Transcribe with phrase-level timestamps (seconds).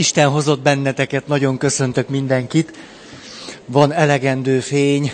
[0.00, 2.78] Isten hozott benneteket, nagyon köszöntök mindenkit.
[3.66, 5.12] Van elegendő fény.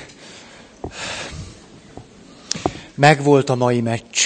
[2.94, 4.18] Megvolt a mai meccs.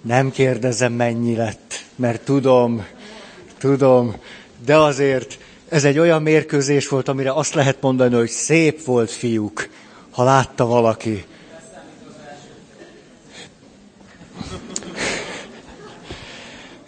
[0.00, 2.86] Nem kérdezem, mennyi lett, mert tudom,
[3.58, 4.16] tudom,
[4.64, 5.38] de azért
[5.68, 9.68] ez egy olyan mérkőzés volt, amire azt lehet mondani, hogy szép volt, fiúk,
[10.10, 11.24] ha látta valaki.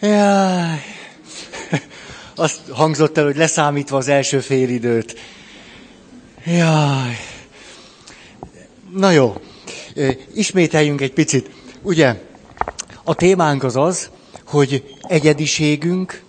[0.00, 0.89] Jaj.
[2.40, 5.18] Azt hangzott el, hogy leszámítva az első félidőt.
[6.44, 7.16] Jaj.
[8.94, 9.40] Na jó,
[10.34, 11.50] ismételjünk egy picit.
[11.82, 12.20] Ugye,
[13.04, 14.10] a témánk az az,
[14.46, 16.22] hogy egyediségünk,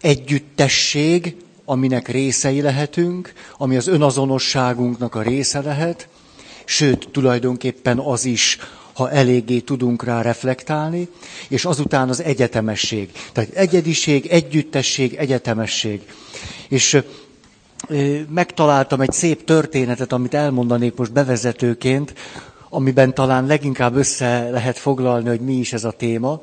[0.00, 6.08] együttesség, aminek részei lehetünk, ami az önazonosságunknak a része lehet,
[6.64, 8.58] sőt, tulajdonképpen az is,
[8.94, 11.08] ha eléggé tudunk rá reflektálni,
[11.48, 13.10] és azután az egyetemesség.
[13.32, 16.02] Tehát egyediség, együttesség, egyetemesség.
[16.68, 17.02] És
[18.28, 22.14] megtaláltam egy szép történetet, amit elmondanék most bevezetőként,
[22.68, 26.42] amiben talán leginkább össze lehet foglalni, hogy mi is ez a téma.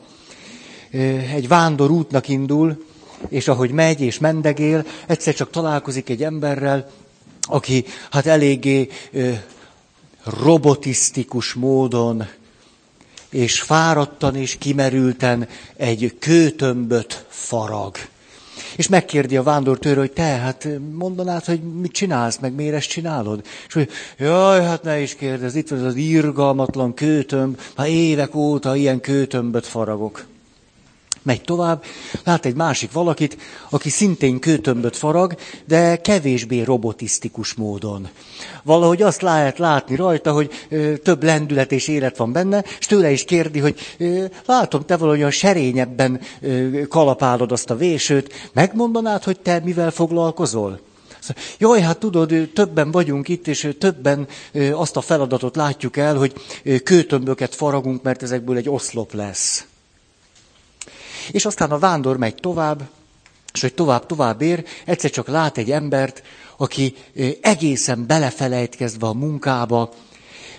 [1.33, 2.83] Egy vándor útnak indul,
[3.29, 6.89] és ahogy megy és mendegél, egyszer csak találkozik egy emberrel,
[7.41, 8.87] aki hát eléggé
[10.23, 12.27] robotisztikus módon
[13.29, 17.97] és fáradtan és kimerülten egy kőtömböt farag.
[18.75, 23.41] És megkérdi a vándortőr, hogy te, hát mondanád, hogy mit csinálsz, meg miért ezt csinálod?
[23.67, 28.75] És hogy, jaj, hát ne is kérdez, itt van az irgalmatlan kőtömb, már évek óta
[28.75, 30.25] ilyen kőtömböt faragok.
[31.21, 31.83] Megy tovább,
[32.23, 33.37] lát egy másik valakit,
[33.69, 35.35] aki szintén kőtömböt farag,
[35.67, 38.07] de kevésbé robotisztikus módon.
[38.63, 43.11] Valahogy azt lehet látni rajta, hogy ö, több lendület és élet van benne, és tőle
[43.11, 49.39] is kérdi, hogy ö, látom, te valahogyan serényebben ö, kalapálod azt a vésőt, megmondanád, hogy
[49.39, 50.79] te mivel foglalkozol?
[51.57, 54.27] Jaj, hát tudod, többen vagyunk itt, és többen
[54.71, 56.33] azt a feladatot látjuk el, hogy
[56.83, 59.68] kőtömböket faragunk, mert ezekből egy oszlop lesz.
[61.31, 62.89] És aztán a vándor megy tovább,
[63.53, 66.23] és hogy tovább-tovább ér, egyszer csak lát egy embert,
[66.57, 66.95] aki
[67.41, 69.93] egészen belefelejtkezve a munkába,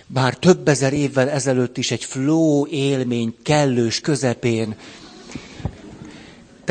[0.07, 4.75] bár több ezer évvel ezelőtt is egy flow élmény kellős közepén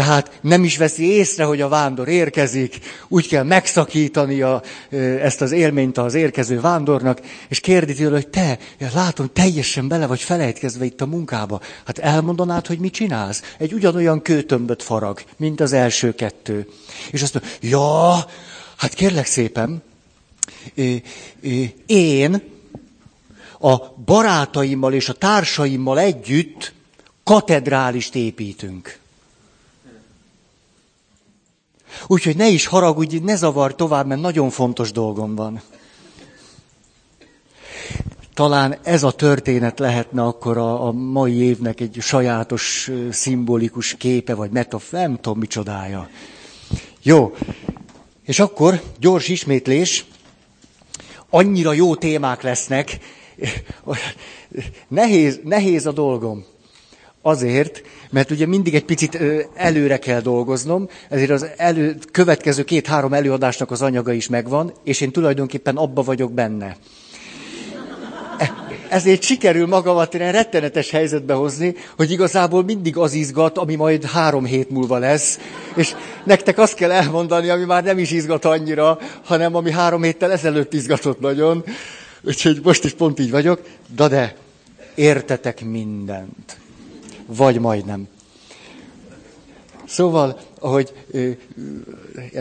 [0.01, 2.79] tehát nem is veszi észre, hogy a vándor érkezik,
[3.09, 4.63] úgy kell megszakítani a,
[5.21, 8.59] ezt az élményt az érkező vándornak, és kérdi tőle, hogy te,
[8.95, 11.61] látom, teljesen bele vagy felejtkezve itt a munkába.
[11.85, 13.43] Hát elmondanád, hogy mit csinálsz?
[13.59, 16.69] Egy ugyanolyan kőtömböt farag, mint az első kettő.
[17.11, 18.25] És azt mondja, ja,
[18.77, 19.83] hát kérlek szépen,
[21.87, 22.43] én
[23.59, 26.73] a barátaimmal és a társaimmal együtt
[27.25, 29.00] katedrálist építünk.
[32.07, 35.61] Úgyhogy ne is haragudj, ne zavar tovább, mert nagyon fontos dolgom van.
[38.35, 44.51] Talán ez a történet lehetne akkor a, a mai évnek egy sajátos, szimbolikus képe, vagy
[44.51, 46.09] metafor, nem tudom micsodája.
[47.03, 47.35] Jó,
[48.25, 50.05] és akkor gyors ismétlés,
[51.31, 52.99] annyira jó témák lesznek,
[54.89, 56.45] nehéz, nehéz a dolgom.
[57.23, 59.19] Azért, mert ugye mindig egy picit
[59.55, 65.11] előre kell dolgoznom, ezért az elő, következő két-három előadásnak az anyaga is megvan, és én
[65.11, 66.77] tulajdonképpen abba vagyok benne.
[68.39, 68.55] E,
[68.89, 74.45] ezért sikerül magamat ilyen rettenetes helyzetbe hozni, hogy igazából mindig az izgat, ami majd három
[74.45, 75.39] hét múlva lesz,
[75.75, 75.95] és
[76.25, 80.73] nektek azt kell elmondani, ami már nem is izgat annyira, hanem ami három héttel ezelőtt
[80.73, 81.65] izgatott nagyon.
[82.23, 83.61] Úgyhogy most is pont így vagyok,
[83.97, 84.35] de de,
[84.95, 86.59] értetek mindent
[87.37, 88.09] vagy majdnem.
[89.87, 90.93] Szóval, ahogy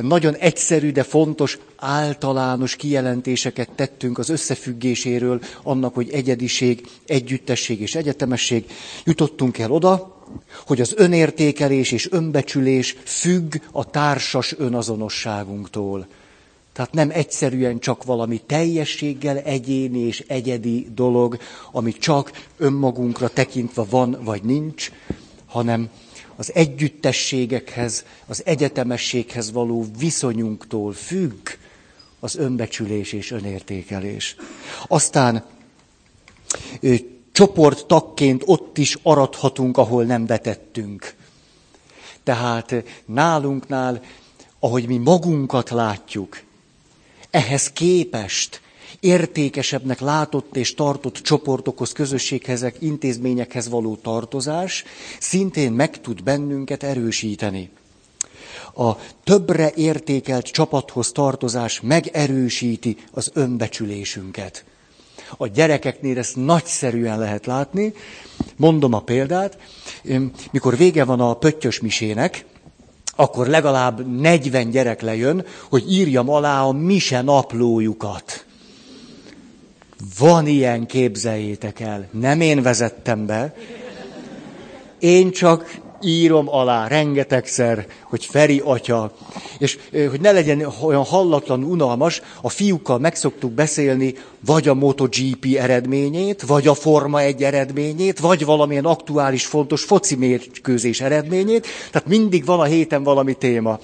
[0.02, 8.66] nagyon egyszerű, de fontos, általános kijelentéseket tettünk az összefüggéséről, annak, hogy egyediség, együttesség és egyetemesség,
[9.04, 10.24] jutottunk el oda,
[10.68, 16.08] hogy az önértékelés és önbecsülés függ a társas önazonosságunktól.
[16.80, 21.38] Tehát nem egyszerűen csak valami teljességgel egyéni és egyedi dolog,
[21.72, 24.92] ami csak önmagunkra tekintve van vagy nincs,
[25.46, 25.90] hanem
[26.36, 31.48] az együttességekhez, az egyetemességhez való viszonyunktól függ
[32.20, 34.36] az önbecsülés és önértékelés.
[34.88, 35.46] Aztán
[37.32, 41.16] csoporttagként ott is arathatunk, ahol nem vetettünk.
[42.24, 42.74] Tehát
[43.06, 44.02] nálunknál,
[44.60, 46.48] ahogy mi magunkat látjuk,
[47.32, 48.62] ehhez képest
[49.00, 54.84] értékesebbnek látott és tartott csoportokhoz, közösséghez, intézményekhez való tartozás
[55.20, 57.70] szintén meg tud bennünket erősíteni.
[58.76, 64.64] a többre értékelt csapathoz tartozás megerősíti az önbecsülésünket.
[65.38, 67.94] A gyerekeknél ezt nagyszerűen lehet látni.
[68.56, 69.58] Mondom a példát.
[70.52, 72.46] Mikor vége van a pöttyös misének,
[73.20, 78.46] akkor legalább 40 gyerek lejön, hogy írjam alá a mise naplójukat.
[80.20, 82.08] Van ilyen, képzeljétek el.
[82.12, 83.54] Nem én vezettem be.
[85.00, 89.12] Én csak írom alá rengetegszer, hogy Feri atya,
[89.58, 94.16] és hogy ne legyen olyan hallatlan, unalmas, a fiúkkal megszoktuk beszélni
[94.46, 101.02] vagy a MotoGP eredményét, vagy a Forma 1 eredményét, vagy valamilyen aktuális, fontos foci mérkőzés
[101.02, 103.80] eredményét, tehát mindig van a héten valami téma.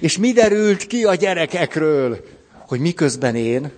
[0.00, 2.24] És mi derült ki a gyerekekről,
[2.68, 3.70] hogy miközben én,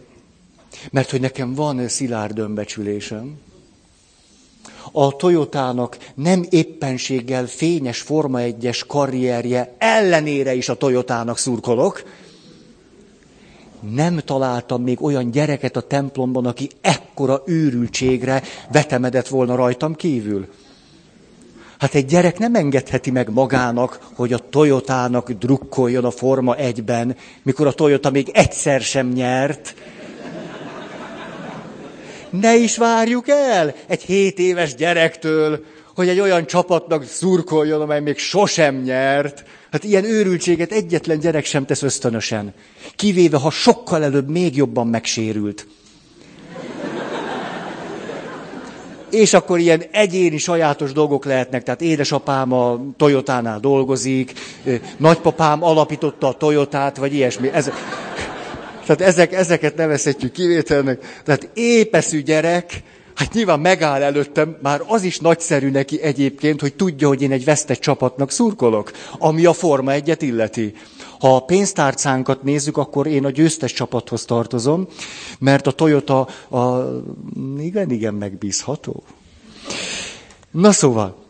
[0.90, 3.38] mert hogy nekem van szilárd önbecsülésem,
[4.92, 12.02] a Toyotának nem éppenséggel fényes Forma 1-es karrierje ellenére is a Toyotának szurkolok.
[13.90, 18.42] Nem találtam még olyan gyereket a templomban, aki ekkora őrültségre
[18.72, 20.48] vetemedett volna rajtam kívül.
[21.78, 27.66] Hát egy gyerek nem engedheti meg magának, hogy a Toyotának drukkoljon a Forma 1-ben, mikor
[27.66, 29.74] a Toyota még egyszer sem nyert,
[32.40, 35.64] ne is várjuk el egy hét éves gyerektől,
[35.94, 39.44] hogy egy olyan csapatnak szurkoljon, amely még sosem nyert.
[39.70, 42.54] Hát ilyen őrültséget egyetlen gyerek sem tesz ösztönösen.
[42.96, 45.66] Kivéve, ha sokkal előbb még jobban megsérült.
[49.10, 51.62] És akkor ilyen egyéni, sajátos dolgok lehetnek.
[51.62, 54.32] Tehát édesapám a Toyotánál dolgozik,
[54.96, 57.50] nagypapám alapította a Toyotát, vagy ilyesmi.
[57.52, 57.70] Ez,
[58.86, 61.20] tehát ezek, ezeket nevezhetjük kivételnek.
[61.24, 62.82] Tehát épeszű gyerek,
[63.14, 67.44] hát nyilván megáll előttem, már az is nagyszerű neki egyébként, hogy tudja, hogy én egy
[67.44, 70.74] vesztett csapatnak szurkolok, ami a Forma egyet illeti.
[71.20, 74.86] Ha a pénztárcánkat nézzük, akkor én a győztes csapathoz tartozom,
[75.38, 76.84] mert a Toyota a...
[77.58, 79.02] igen, igen, megbízható.
[80.50, 81.24] Na szóval,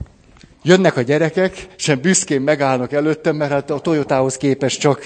[0.63, 5.05] jönnek a gyerekek, sem büszkén megállnak előttem, mert hát a Toyotához képest csak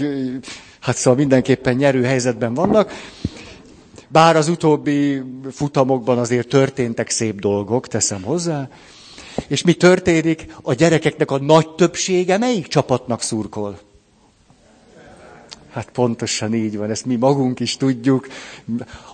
[0.87, 2.93] Hát szóval mindenképpen nyerő helyzetben vannak.
[4.09, 8.69] Bár az utóbbi futamokban azért történtek szép dolgok, teszem hozzá.
[9.47, 10.47] És mi történik?
[10.62, 13.79] A gyerekeknek a nagy többsége melyik csapatnak szurkol?
[15.73, 18.27] Hát pontosan így van, ezt mi magunk is tudjuk.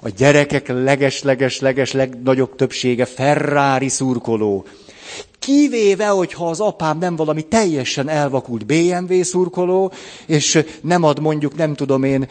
[0.01, 4.67] A gyerekek leges-leges-leges legnagyobb többsége Ferrari szurkoló.
[5.39, 9.93] Kivéve, hogyha az apám nem valami teljesen elvakult BMW szurkoló,
[10.27, 12.29] és nem ad mondjuk, nem tudom én,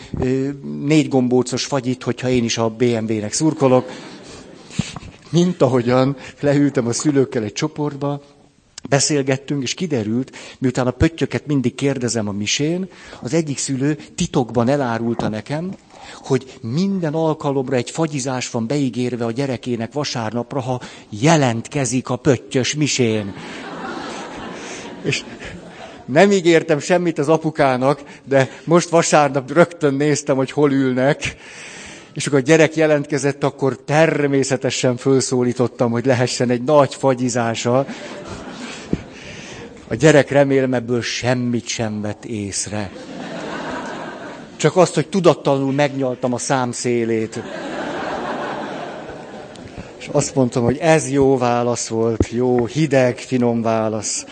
[0.85, 3.89] négy gombócos fagyit, hogyha én is a BMW-nek szurkolok.
[5.29, 8.21] Mint ahogyan leültem a szülőkkel egy csoportba,
[8.89, 12.89] Beszélgettünk, és kiderült, miután a pöttyöket mindig kérdezem a misén,
[13.21, 15.75] az egyik szülő titokban elárulta nekem,
[16.13, 23.33] hogy minden alkalomra egy fagyizás van beígérve a gyerekének vasárnapra, ha jelentkezik a pöttyös misén.
[25.03, 25.23] És
[26.05, 31.35] nem ígértem semmit az apukának, de most vasárnap rögtön néztem, hogy hol ülnek.
[32.13, 37.85] És akkor a gyerek jelentkezett, akkor természetesen felszólítottam, hogy lehessen egy nagy fagyizása.
[39.87, 42.91] A gyerek remélem ebből semmit sem vett észre.
[44.61, 47.41] Csak azt, hogy tudatlanul megnyaltam a szám szélét.
[49.97, 54.25] És azt mondtam, hogy ez jó válasz volt, jó, hideg, finom válasz.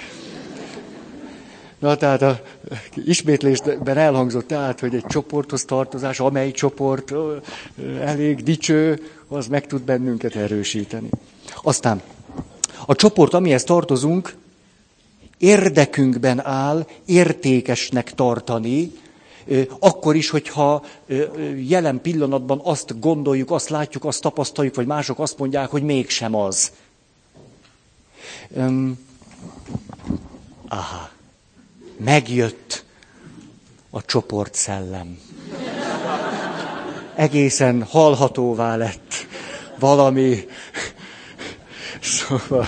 [1.79, 2.41] Na, tehát a
[2.95, 7.13] ismétlésben elhangzott tehát, hogy egy csoporthoz tartozás, amely csoport
[8.01, 11.09] elég dicső, az meg tud bennünket erősíteni.
[11.61, 12.01] Aztán
[12.85, 14.35] a csoport, amihez tartozunk,
[15.37, 18.91] érdekünkben áll értékesnek tartani,
[19.79, 20.83] akkor is, hogyha
[21.55, 26.71] jelen pillanatban azt gondoljuk, azt látjuk, azt tapasztaljuk, vagy mások azt mondják, hogy mégsem az.
[28.49, 28.99] Um,
[30.67, 31.09] aha,
[31.97, 32.83] megjött
[33.89, 35.19] a csoportszellem.
[37.15, 39.13] Egészen hallhatóvá lett
[39.79, 40.45] valami.
[42.01, 42.67] Szóval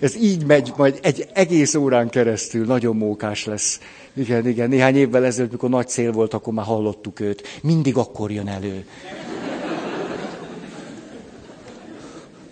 [0.00, 3.80] ez így megy majd egy egész órán keresztül, nagyon mókás lesz.
[4.16, 4.68] Igen, igen.
[4.68, 7.60] Néhány évvel ezelőtt, mikor nagy szél volt, akkor már hallottuk őt.
[7.62, 8.86] Mindig akkor jön elő.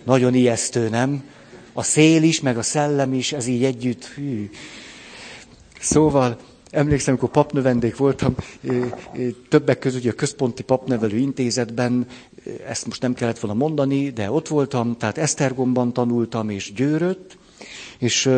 [0.03, 1.23] Nagyon ijesztő, nem?
[1.73, 4.05] A szél is, meg a szellem is, ez így együtt.
[4.05, 4.49] Hű.
[5.79, 6.37] Szóval,
[6.69, 8.35] emlékszem, amikor papnövendék voltam,
[9.49, 12.07] többek között a Központi Papnevelő Intézetben,
[12.67, 17.37] ezt most nem kellett volna mondani, de ott voltam, tehát Esztergomban tanultam, és Győrött,
[17.97, 18.29] és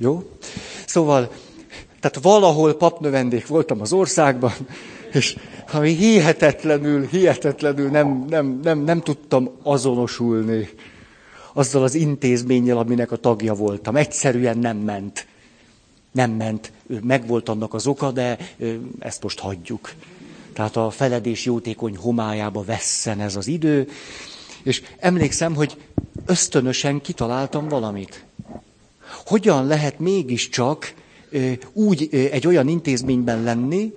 [0.00, 0.22] jó?
[0.86, 1.30] Szóval,
[2.00, 4.52] tehát valahol papnövendék voltam az országban,
[5.12, 5.36] és
[5.72, 10.68] ami hihetetlenül, hihetetlenül nem, nem, nem, nem tudtam azonosulni
[11.52, 13.96] azzal az intézménnyel, aminek a tagja voltam.
[13.96, 15.26] Egyszerűen nem ment.
[16.12, 16.72] Nem ment.
[17.02, 18.38] Megvolt annak az oka, de
[18.98, 19.92] ezt most hagyjuk.
[20.52, 23.88] Tehát a feledés jótékony homályába vesszen ez az idő.
[24.62, 25.76] És emlékszem, hogy
[26.26, 28.24] ösztönösen kitaláltam valamit.
[29.30, 30.94] Hogyan lehet mégiscsak
[31.72, 33.92] úgy egy olyan intézményben lenni,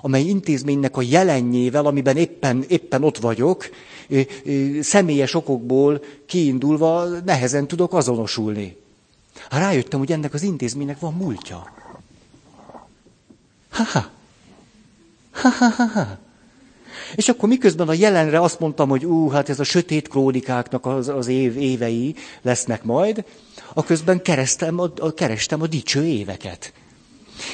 [0.00, 3.70] amely intézménynek a jelenjével, amiben éppen, éppen ott vagyok,
[4.80, 8.76] személyes okokból kiindulva nehezen tudok azonosulni.
[9.50, 11.72] Hát rájöttem, hogy ennek az intézménynek van múltja.
[13.70, 14.10] Ha-ha.
[15.32, 16.18] Ha-ha-ha.
[17.14, 21.08] És akkor miközben a jelenre azt mondtam, hogy ú, hát ez a sötét krónikáknak az,
[21.08, 23.24] az év, évei lesznek majd,
[23.74, 26.72] a közben kerestem a, a, kerestem a dicső éveket.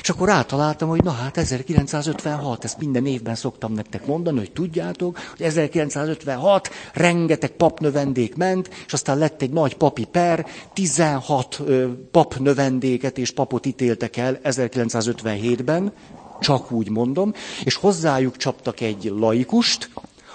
[0.00, 5.18] És akkor rátaláltam, hogy na hát 1956, ezt minden évben szoktam nektek mondani, hogy tudjátok,
[5.36, 11.62] hogy 1956 rengeteg papnövendék ment, és aztán lett egy nagy papi per, 16
[12.10, 15.92] papnövendéket és papot ítéltek el 1957-ben,
[16.40, 17.32] csak úgy mondom,
[17.64, 19.90] és hozzájuk csaptak egy laikust,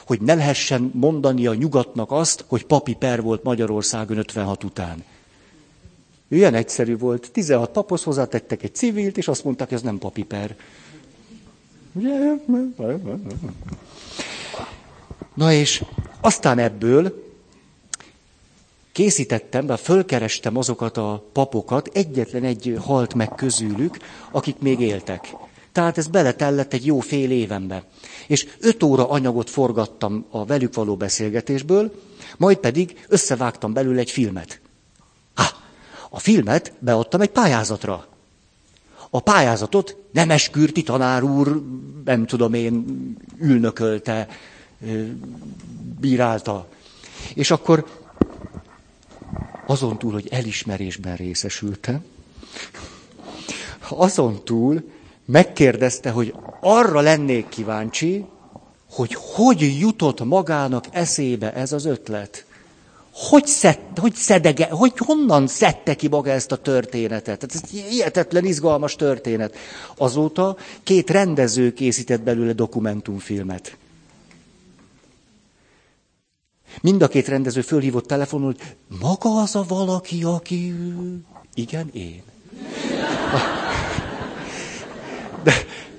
[0.06, 5.04] hogy ne lehessen mondani a nyugatnak azt, hogy papi per volt Magyarországon 56 után.
[6.28, 7.32] Ilyen egyszerű volt.
[7.32, 10.56] 16 paphoz hozzátettek egy civilt, és azt mondták, hogy ez nem papi per.
[15.34, 15.84] Na és
[16.22, 17.24] aztán ebből
[18.92, 23.98] készítettem, be fölkerestem azokat a papokat, egyetlen egy halt meg közülük,
[24.32, 25.36] akik még éltek.
[25.72, 27.84] Tehát ez beletellett egy jó fél évenbe.
[28.28, 31.92] És öt óra anyagot forgattam a velük való beszélgetésből,
[32.38, 34.60] majd pedig összevágtam belőle egy filmet.
[36.16, 38.08] A filmet beadtam egy pályázatra.
[39.10, 41.62] A pályázatot Nemes Kürti tanár úr,
[42.06, 42.86] nem tudom én,
[43.40, 44.28] ülnökölte,
[46.00, 46.68] bírálta.
[47.34, 47.86] És akkor
[49.68, 52.04] azon túl, hogy elismerésben részesültem,
[53.90, 54.84] azon túl
[55.26, 58.26] megkérdezte, hogy arra lennék kíváncsi,
[58.92, 62.46] hogy hogy jutott magának eszébe ez az ötlet.
[63.18, 67.44] Hogy, szed, hogy szedege, hogy honnan szedte ki maga ezt a történetet?
[67.44, 69.56] Ez egy hihetetlen izgalmas történet.
[69.98, 73.78] Azóta két rendező készített belőle dokumentumfilmet.
[76.82, 80.74] Mind a két rendező fölhívott telefonon, hogy maga az a valaki, aki...
[81.54, 82.22] Igen, én.
[85.44, 85.54] De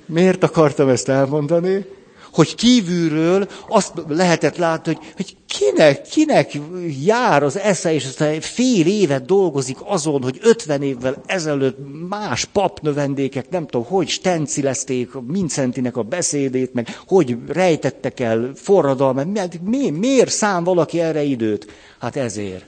[0.07, 1.96] miért akartam ezt elmondani?
[2.37, 6.59] Hogy kívülről azt lehetett látni, hogy, hogy kinek, kinek
[7.05, 11.77] jár az esze, és aztán fél évet dolgozik azon, hogy ötven évvel ezelőtt
[12.09, 19.27] más papnövendékek, nem tudom, hogy stencilezték Mincentinek a beszédét, meg hogy rejtettek el forradalmat,
[19.61, 21.67] miért, miért szám valaki erre időt?
[21.99, 22.65] Hát ezért.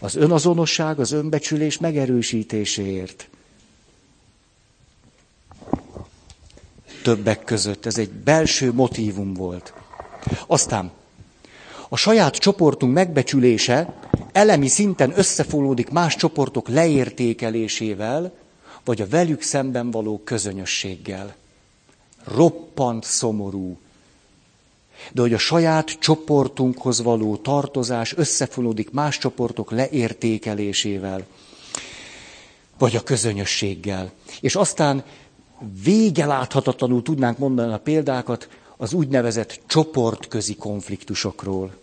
[0.00, 3.28] Az önazonosság, az önbecsülés megerősítéséért.
[7.04, 7.86] Többek között.
[7.86, 9.72] Ez egy belső motívum volt.
[10.46, 10.90] Aztán
[11.88, 13.94] a saját csoportunk megbecsülése
[14.32, 18.32] elemi szinten összefonódik más csoportok leértékelésével,
[18.84, 21.34] vagy a velük szemben való közönösséggel.
[22.24, 23.78] Roppant szomorú.
[25.12, 31.26] De hogy a saját csoportunkhoz való tartozás összefonódik más csoportok leértékelésével,
[32.78, 34.12] vagy a közönösséggel.
[34.40, 35.04] És aztán
[35.84, 41.74] vége láthatatlanul tudnánk mondani a példákat az úgynevezett csoportközi konfliktusokról.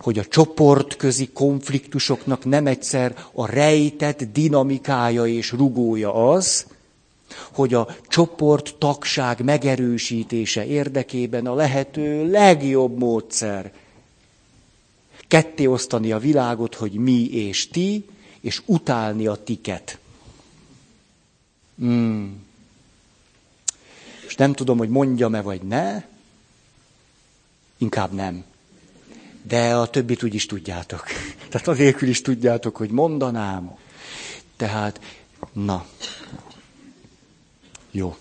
[0.00, 6.66] Hogy a csoportközi konfliktusoknak nem egyszer a rejtett dinamikája és rugója az,
[7.52, 13.72] hogy a csoport tagság megerősítése érdekében a lehető legjobb módszer
[15.28, 18.04] ketté osztani a világot, hogy mi és ti,
[18.40, 19.98] és utálni a tiket.
[21.78, 21.86] És
[24.40, 26.02] nem tudom, hogy mondjam-e vagy ne,
[27.78, 28.44] inkább nem.
[29.42, 31.04] De a többit úgy is tudjátok.
[31.50, 33.76] Tehát anélkül is tudjátok, hogy mondanám.
[34.56, 35.00] Tehát,
[35.52, 35.86] na.
[37.90, 38.16] Jó.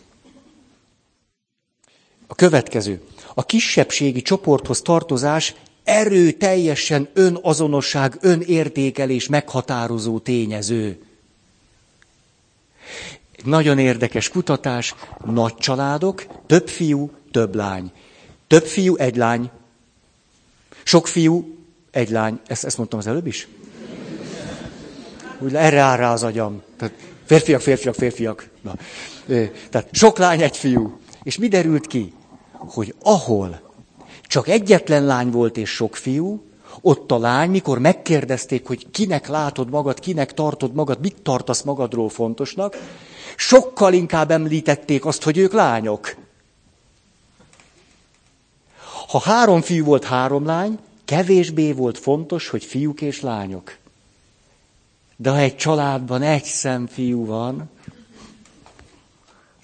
[2.27, 3.01] A következő.
[3.33, 11.03] A kisebbségi csoporthoz tartozás erőteljesen önazonosság, önértékelés meghatározó tényező.
[13.43, 17.91] Nagyon érdekes kutatás, nagy családok, több fiú, több lány.
[18.47, 19.49] Több fiú, egy lány.
[20.83, 21.57] Sok fiú,
[21.91, 22.39] egy lány.
[22.47, 23.47] Ezt, ezt mondtam az előbb is?
[25.39, 26.61] Úgy erre áll rá az agyam.
[26.77, 26.93] Tehát
[27.25, 28.49] férfiak, férfiak, férfiak.
[28.61, 28.73] Na.
[29.69, 30.99] Tehát sok lány, egy fiú.
[31.23, 32.13] És mi derült ki?
[32.51, 33.61] Hogy ahol
[34.27, 36.43] csak egyetlen lány volt és sok fiú,
[36.81, 42.09] ott a lány, mikor megkérdezték, hogy kinek látod magad, kinek tartod magad, mit tartasz magadról
[42.09, 42.77] fontosnak,
[43.39, 46.15] sokkal inkább említették azt, hogy ők lányok.
[49.07, 53.77] Ha három fiú volt, három lány, kevésbé volt fontos, hogy fiúk és lányok.
[55.15, 57.69] De ha egy családban egy szem fiú van,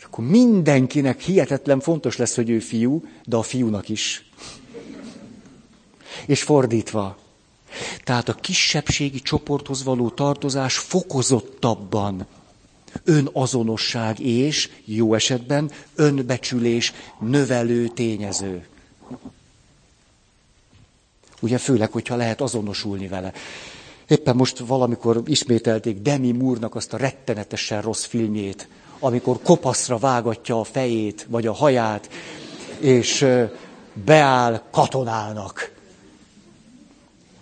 [0.04, 4.30] akkor mindenkinek hihetetlen fontos lesz, hogy ő fiú, de a fiúnak is.
[6.26, 7.18] És fordítva.
[8.04, 12.28] Tehát a kisebbségi csoporthoz való tartozás fokozottabban
[13.04, 18.66] önazonosság és, jó esetben, önbecsülés növelő tényező.
[21.42, 23.34] Ugye főleg, hogyha lehet azonosulni vele.
[24.08, 28.68] Éppen most valamikor ismételték Demi Moore-nak azt a rettenetesen rossz filmjét,
[29.00, 32.10] amikor kopaszra vágatja a fejét, vagy a haját,
[32.80, 33.26] és
[34.06, 35.75] beáll katonálnak.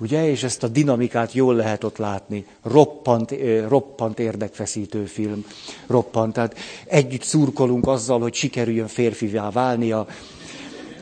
[0.03, 0.29] Ugye?
[0.29, 2.45] És ezt a dinamikát jól lehet ott látni.
[2.61, 3.35] Roppant,
[3.67, 5.45] roppant érdekfeszítő film.
[5.87, 6.33] Roppant.
[6.33, 10.07] Tehát együtt szurkolunk azzal, hogy sikerüljön férfivá válnia,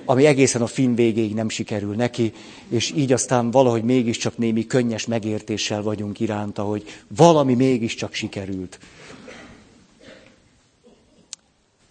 [0.05, 2.33] ami egészen a film végéig nem sikerül neki,
[2.67, 6.83] és így aztán valahogy mégiscsak némi könnyes megértéssel vagyunk iránta, hogy
[7.15, 8.79] valami mégiscsak sikerült.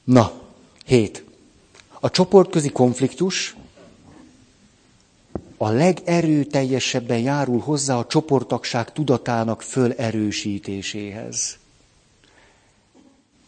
[0.05, 0.33] Na,
[0.87, 1.25] hét.
[2.01, 3.57] A csoportközi konfliktus
[5.63, 11.59] a legerőteljesebben járul hozzá a csoportagság tudatának fölerősítéséhez.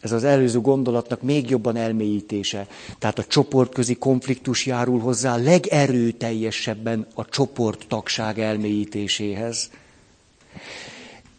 [0.01, 2.67] Ez az előző gondolatnak még jobban elmélyítése.
[2.99, 9.69] Tehát a csoportközi konfliktus járul hozzá legerőteljesebben a csoporttagság elmélyítéséhez.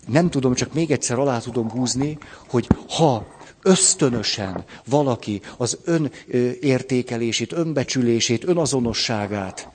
[0.06, 3.26] Nem tudom, csak még egyszer alá tudom húzni, hogy ha
[3.62, 9.68] ösztönösen valaki az önértékelését, önbecsülését, önazonosságát,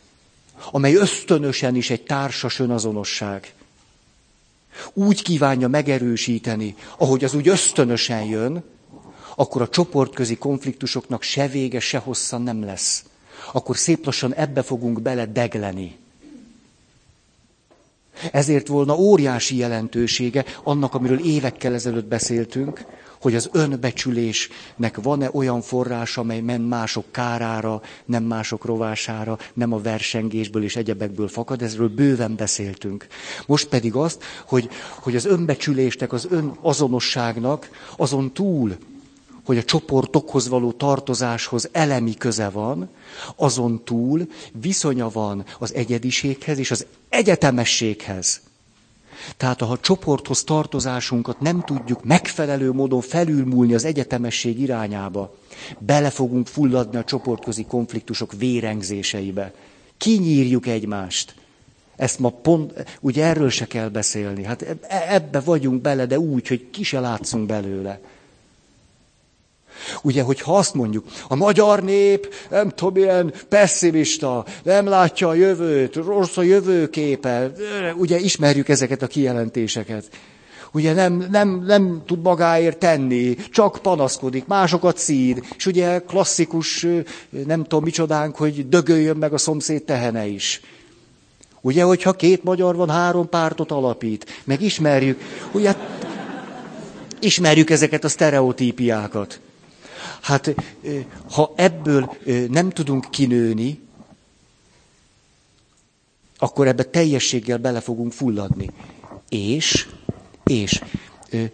[0.71, 3.53] amely ösztönösen is egy társas önazonosság,
[4.93, 8.63] úgy kívánja megerősíteni, ahogy az úgy ösztönösen jön,
[9.35, 13.03] akkor a csoportközi konfliktusoknak se vége, se hosszan nem lesz.
[13.51, 15.97] Akkor szép lassan ebbe fogunk bele degleni.
[18.31, 22.85] Ezért volna óriási jelentősége annak, amiről évekkel ezelőtt beszéltünk,
[23.21, 29.81] hogy az önbecsülésnek van-e olyan forrás, amely men mások kárára, nem mások rovására, nem a
[29.81, 33.07] versengésből és egyebekből fakad, ezről bőven beszéltünk.
[33.45, 38.77] Most pedig azt, hogy, hogy az önbecsülésnek, az önazonosságnak azon túl,
[39.45, 42.89] hogy a csoportokhoz való tartozáshoz elemi köze van,
[43.35, 44.27] azon túl
[44.61, 48.41] viszonya van az egyediséghez és az egyetemességhez.
[49.37, 55.35] Tehát ha a csoporthoz tartozásunkat nem tudjuk megfelelő módon felülmúlni az egyetemesség irányába,
[55.79, 59.53] bele fogunk fulladni a csoportközi konfliktusok vérengzéseibe.
[59.97, 61.33] Kinyírjuk egymást.
[61.95, 64.43] Ezt ma pont, ugye erről se kell beszélni.
[64.43, 67.99] Hát e-, ebbe vagyunk bele, de úgy, hogy ki se látszunk belőle.
[70.01, 75.95] Ugye, hogyha azt mondjuk, a magyar nép, nem tudom, ilyen pessimista, nem látja a jövőt,
[75.95, 77.51] rossz a jövőképe,
[77.95, 80.09] ugye ismerjük ezeket a kijelentéseket.
[80.71, 86.87] Ugye nem, nem, nem tud magáért tenni, csak panaszkodik, másokat szíd, és ugye klasszikus,
[87.29, 90.61] nem tudom micsodánk, hogy dögöljön meg a szomszéd tehene is.
[91.61, 95.19] Ugye, hogyha két magyar van, három pártot alapít, meg ismerjük,
[95.51, 95.75] ugye,
[97.19, 99.39] ismerjük ezeket a sztereotípiákat.
[100.21, 100.55] Hát
[101.31, 102.17] ha ebből
[102.49, 103.79] nem tudunk kinőni,
[106.37, 108.71] akkor ebbe teljességgel bele fogunk fulladni.
[109.29, 109.87] És,
[110.43, 110.81] és,
[111.29, 111.51] egy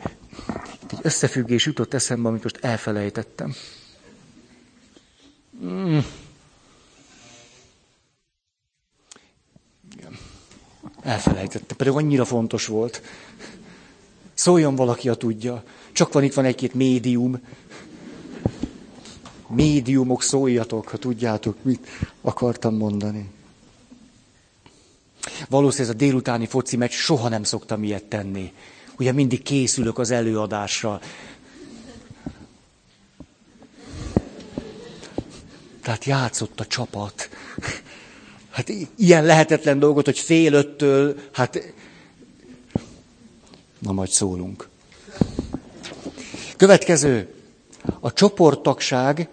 [1.01, 3.53] összefüggés jutott eszembe, amit most elfelejtettem.
[5.63, 5.97] Mm.
[11.01, 13.01] Elfelejtettem, pedig annyira fontos volt.
[14.33, 15.63] Szóljon valaki, a tudja.
[15.91, 17.39] Csak van itt van egy-két médium,
[19.47, 21.87] médiumok, szóljatok, ha tudjátok, mit
[22.21, 23.29] akartam mondani.
[25.49, 28.53] Valószínűleg ez a délutáni foci meccs soha nem szoktam ilyet tenni.
[28.97, 30.99] Ugye mindig készülök az előadásra.
[35.81, 37.29] Tehát játszott a csapat.
[38.49, 41.73] Hát ilyen lehetetlen dolgot, hogy fél öttől, hát
[43.79, 44.69] na majd szólunk.
[46.57, 47.33] Következő.
[47.99, 49.29] A csoporttagság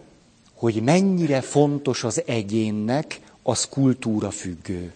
[0.63, 4.93] hogy mennyire fontos az egyénnek, az kultúra függő.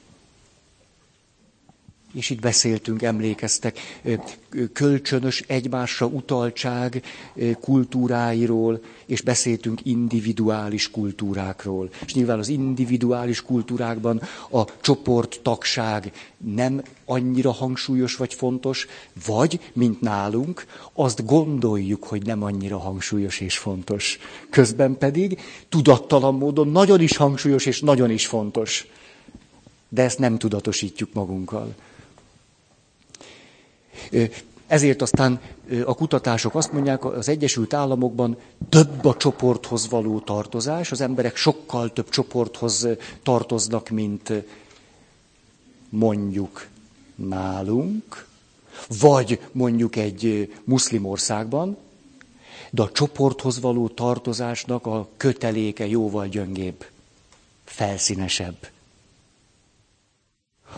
[2.16, 4.00] És itt beszéltünk, emlékeztek,
[4.72, 7.02] kölcsönös egymásra utaltság
[7.60, 11.90] kultúráiról, és beszéltünk individuális kultúrákról.
[12.06, 18.86] És nyilván az individuális kultúrákban a csoport tagság nem annyira hangsúlyos vagy fontos,
[19.26, 24.18] vagy, mint nálunk, azt gondoljuk, hogy nem annyira hangsúlyos és fontos.
[24.50, 28.86] Közben pedig tudattalan módon nagyon is hangsúlyos és nagyon is fontos.
[29.88, 31.74] De ezt nem tudatosítjuk magunkkal.
[34.66, 35.40] Ezért aztán
[35.84, 38.36] a kutatások azt mondják, az Egyesült Államokban
[38.68, 42.88] több a csoporthoz való tartozás, az emberek sokkal több csoporthoz
[43.22, 44.32] tartoznak, mint
[45.88, 46.66] mondjuk
[47.14, 48.26] nálunk,
[49.00, 51.76] vagy mondjuk egy muszlim országban,
[52.70, 56.84] de a csoporthoz való tartozásnak a köteléke jóval gyöngébb,
[57.64, 58.56] felszínesebb.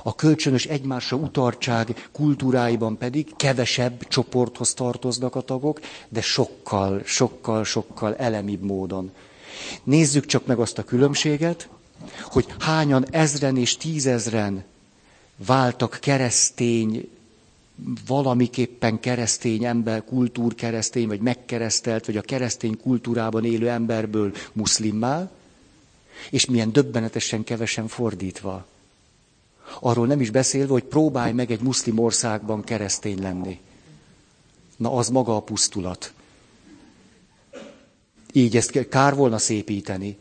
[0.03, 8.17] A kölcsönös egymásra utartság kultúráiban pedig kevesebb csoporthoz tartoznak a tagok, de sokkal, sokkal, sokkal
[8.17, 9.11] elemibb módon.
[9.85, 11.69] Nézzük csak meg azt a különbséget,
[12.23, 14.65] hogy hányan ezren és tízezren
[15.47, 17.09] váltak keresztény,
[18.07, 25.31] valamiképpen keresztény ember, kultúrkeresztény, vagy megkeresztelt, vagy a keresztény kultúrában élő emberből muszlimmá,
[26.31, 28.67] és milyen döbbenetesen kevesen fordítva.
[29.81, 33.61] Arról nem is beszélve, hogy próbálj meg egy muszlim országban keresztény lenni.
[34.77, 36.13] Na, az maga a pusztulat.
[38.33, 40.17] Így ezt kár volna szépíteni.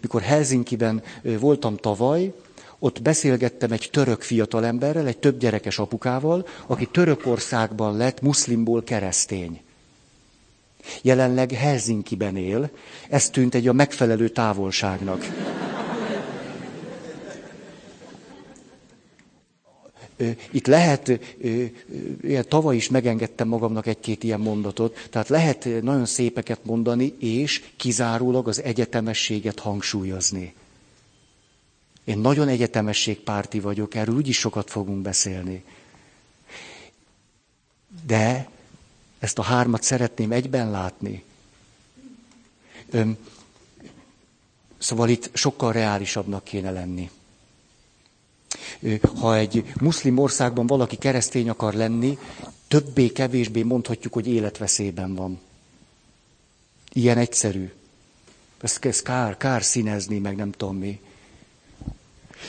[0.00, 2.32] Mikor Helsinki-ben voltam tavaly,
[2.78, 9.60] ott beszélgettem egy török fiatalemberrel, egy több gyerekes apukával, aki Törökországban lett muszlimból keresztény.
[11.02, 12.70] Jelenleg Helsinki-ben él,
[13.08, 15.26] ez tűnt egy a megfelelő távolságnak.
[20.50, 21.20] Itt lehet,
[22.22, 28.48] ilyen tavaly is megengedtem magamnak egy-két ilyen mondatot, tehát lehet nagyon szépeket mondani, és kizárólag
[28.48, 30.54] az egyetemességet hangsúlyozni.
[32.04, 35.64] Én nagyon egyetemességpárti vagyok, erről úgyis sokat fogunk beszélni.
[38.06, 38.48] De
[39.18, 41.24] ezt a hármat szeretném egyben látni.
[42.90, 43.16] Öm,
[44.78, 47.10] szóval itt sokkal reálisabbnak kéne lenni.
[49.20, 52.18] Ha egy muszlim országban valaki keresztény akar lenni,
[52.68, 55.40] többé-kevésbé mondhatjuk, hogy életveszélyben van.
[56.92, 57.72] Ilyen egyszerű.
[58.60, 61.00] Ezt, ezt kár, kár színezni, meg nem tudom mi.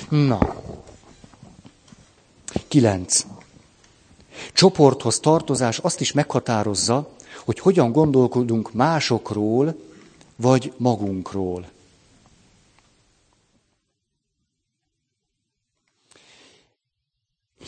[0.09, 0.63] Na.
[2.67, 3.25] Kilenc.
[4.53, 7.09] Csoporthoz tartozás azt is meghatározza,
[7.45, 9.75] hogy hogyan gondolkodunk másokról,
[10.35, 11.69] vagy magunkról.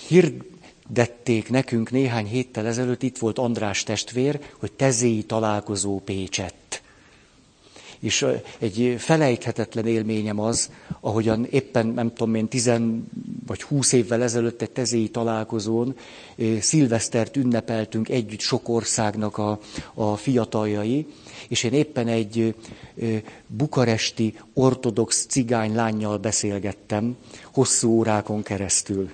[0.07, 6.81] Hirdették nekünk néhány héttel ezelőtt, itt volt András testvér, hogy tezéi találkozó Pécsett.
[8.03, 8.25] És
[8.59, 13.07] egy felejthetetlen élményem az, ahogyan éppen, nem tudom én, tizen
[13.47, 15.95] vagy húsz évvel ezelőtt egy tezéi találkozón
[16.59, 19.59] szilvesztert ünnepeltünk együtt sok országnak a,
[19.93, 21.07] a fiataljai,
[21.47, 22.55] és én éppen egy
[23.47, 27.15] bukaresti ortodox cigány lányjal beszélgettem
[27.51, 29.09] hosszú órákon keresztül.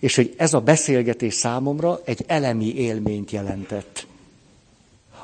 [0.00, 4.06] És hogy ez a beszélgetés számomra egy elemi élményt jelentett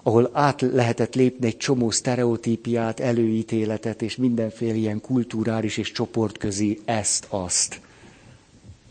[0.06, 7.80] ahol át lehetett lépni egy csomó sztereotípiát, előítéletet, és mindenféle ilyen kulturális és csoportközi ezt-azt.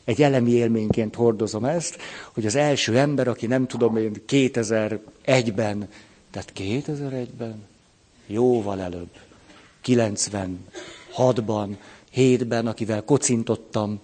[0.04, 1.98] Egy elemi élményként hordozom ezt,
[2.34, 5.88] hogy az első ember, aki nem tudom én 2001-ben,
[6.32, 7.64] tehát 2001-ben,
[8.28, 9.10] jóval előbb,
[9.86, 11.76] 96-ban,
[12.16, 14.00] 7-ben, akivel kocintottam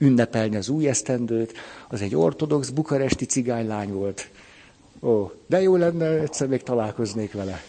[0.00, 1.52] ünnepelni az új esztendőt,
[1.88, 4.28] az egy ortodox bukaresti cigánylány volt.
[5.02, 7.62] Ó, de jó lenne, egyszer még találkoznék vele.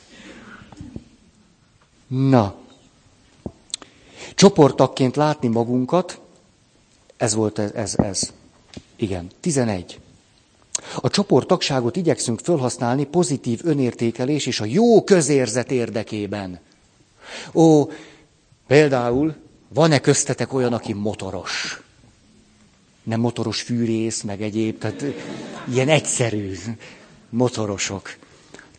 [2.08, 2.56] Na,
[4.36, 6.20] csoportakként látni magunkat,
[7.18, 8.34] ez volt ez, ez, ez.
[8.96, 10.00] Igen, 11.
[11.02, 16.60] A csoporttagságot igyekszünk felhasználni pozitív önértékelés és a jó közérzet érdekében.
[17.54, 17.90] Ó,
[18.68, 19.36] például,
[19.68, 21.82] van-e köztetek olyan, aki motoros?
[23.04, 25.04] Nem motoros fűrész, meg egyéb, tehát
[25.72, 26.54] ilyen egyszerű
[27.30, 28.16] motorosok.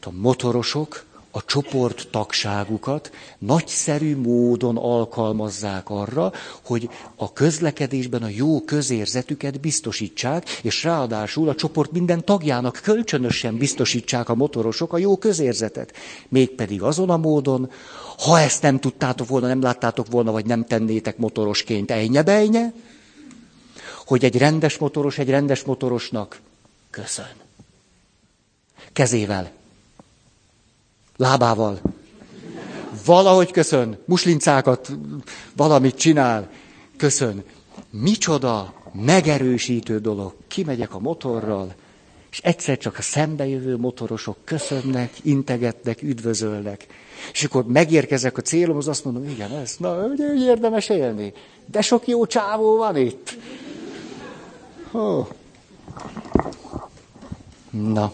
[0.01, 1.05] A motorosok
[1.35, 6.33] a csoport tagságukat nagyszerű módon alkalmazzák arra,
[6.65, 14.29] hogy a közlekedésben a jó közérzetüket biztosítsák, és ráadásul a csoport minden tagjának kölcsönösen biztosítsák
[14.29, 15.93] a motorosok a jó közérzetet.
[16.29, 17.71] Mégpedig azon a módon,
[18.19, 22.73] ha ezt nem tudtátok volna, nem láttátok volna, vagy nem tennétek motorosként ejnye-bejnye,
[24.13, 26.41] hogy egy rendes motoros egy rendes motorosnak
[26.91, 27.33] köszön.
[28.93, 29.51] Kezével.
[31.17, 31.81] Lábával.
[33.05, 33.99] Valahogy köszön.
[34.05, 34.93] Muslincákat,
[35.57, 36.51] valamit csinál.
[36.97, 37.45] Köszön.
[37.91, 40.35] Micsoda megerősítő dolog.
[40.49, 41.75] Kimegyek a motorral,
[42.31, 46.87] és egyszer csak a szembejövő motorosok köszönnek, integetnek, üdvözölnek.
[47.33, 51.33] És akkor megérkezek a célomhoz, azt mondom, igen, ez, na, ugye, érdemes élni.
[51.67, 53.37] De sok jó csávó van itt.
[54.93, 55.27] Oh.
[57.71, 58.13] Na.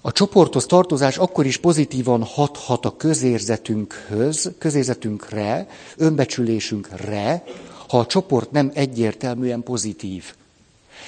[0.00, 7.44] A csoporthoz tartozás akkor is pozitívan hathat a közérzetünkhöz, közérzetünkre, önbecsülésünkre,
[7.88, 10.34] ha a csoport nem egyértelműen pozitív.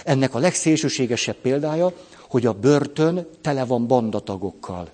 [0.05, 1.93] Ennek a legszélsőségesebb példája,
[2.29, 4.91] hogy a börtön tele van bandatagokkal,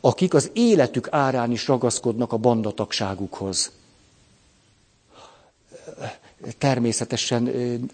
[0.00, 3.70] akik az életük árán is ragaszkodnak a bandatagságukhoz.
[6.58, 7.46] Természetesen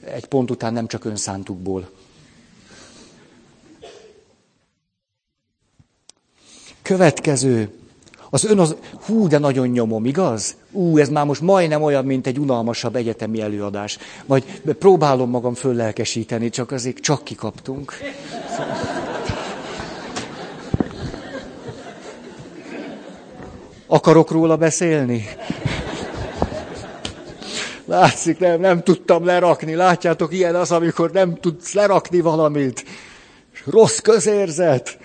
[0.04, 1.90] egy pont után nem csak önszántukból.
[6.82, 7.70] Következő.
[8.30, 10.56] Az ön az, hú, de nagyon nyomom, igaz?
[10.70, 13.98] Ú, ez már most majdnem olyan, mint egy unalmasabb egyetemi előadás.
[14.26, 14.44] Majd
[14.78, 17.92] próbálom magam föllelkesíteni, csak azért csak kikaptunk.
[23.86, 25.24] Akarok róla beszélni?
[27.86, 29.74] Látszik, nem, nem tudtam lerakni.
[29.74, 32.84] Látjátok, ilyen az, amikor nem tudsz lerakni valamit.
[33.64, 34.98] Rossz közérzet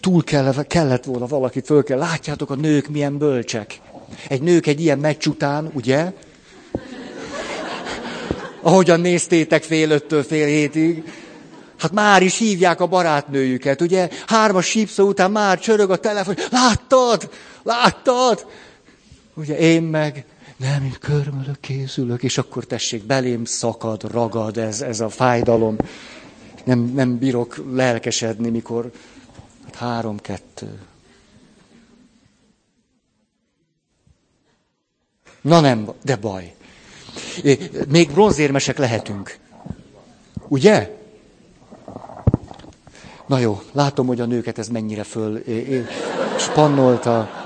[0.00, 1.98] túl kellett, kellett volna valakit föl kell.
[1.98, 3.80] Látjátok a nők milyen bölcsek.
[4.28, 6.12] Egy nők egy ilyen meccs után, ugye?
[8.60, 11.12] Ahogyan néztétek fél öttől fél hétig,
[11.78, 14.08] hát már is hívják a barátnőjüket, ugye?
[14.26, 17.30] Hármas sípszó után már csörög a telefon, láttad?
[17.62, 18.46] Láttad?
[19.34, 20.24] Ugye én meg,
[20.56, 25.76] nem, körmölök, készülök, és akkor tessék, belém szakad, ragad ez, ez a fájdalom.
[26.64, 28.90] Nem, nem bírok lelkesedni, mikor
[29.74, 30.78] Három, kettő.
[35.40, 36.54] Na nem, de baj.
[37.88, 39.38] Még bronzérmesek lehetünk.
[40.48, 40.98] Ugye?
[43.26, 45.42] Na jó, látom, hogy a nőket ez mennyire föl
[46.38, 47.43] spannolta.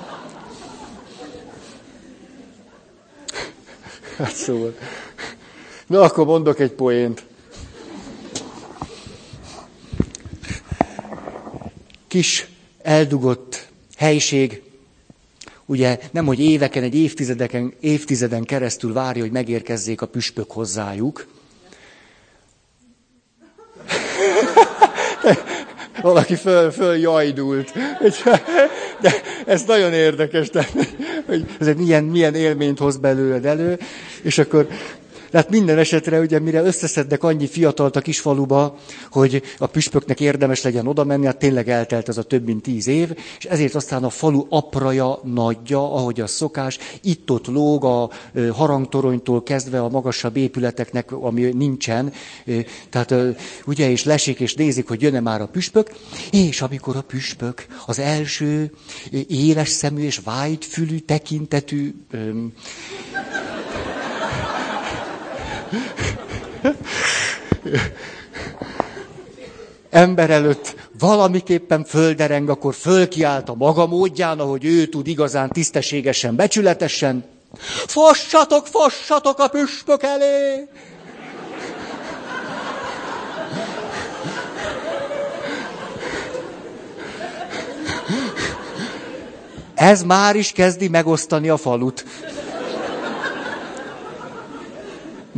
[4.18, 4.74] Hát szóval.
[5.86, 7.26] Na, akkor mondok egy poént.
[12.08, 12.46] kis
[12.82, 14.62] eldugott helység,
[15.66, 21.26] ugye nem, hogy éveken, egy évtizedeken, évtizeden keresztül várja, hogy megérkezzék a püspök hozzájuk.
[26.02, 27.72] Valaki föl, föl jajdult.
[29.00, 29.12] De
[29.46, 30.68] ez nagyon érdekes, de,
[31.26, 33.78] hogy ez milyen, milyen élményt hoz belőled elő,
[34.22, 34.68] és akkor
[35.30, 38.76] tehát minden esetre, ugye, mire összeszednek annyi fiatalt a kis faluba,
[39.10, 42.86] hogy a püspöknek érdemes legyen oda menni, hát tényleg eltelt ez a több mint tíz
[42.86, 48.10] év, és ezért aztán a falu apraja, nagyja, ahogy a szokás, itt-ott lóg a
[48.52, 52.12] harangtoronytól kezdve a magasabb épületeknek, ami nincsen,
[52.90, 53.14] tehát
[53.66, 55.90] ugye, és lesik, és nézik, hogy jön-e már a püspök,
[56.30, 58.70] és amikor a püspök az első
[59.28, 61.94] éles szemű és vágyfülű tekintetű
[69.90, 77.24] ember előtt valamiképpen földereng, akkor fölkiált a maga módján, ahogy ő tud igazán tisztességesen, becsületesen.
[77.86, 80.68] Fossatok, fossatok a püspök elé!
[89.74, 92.04] Ez már is kezdi megosztani a falut.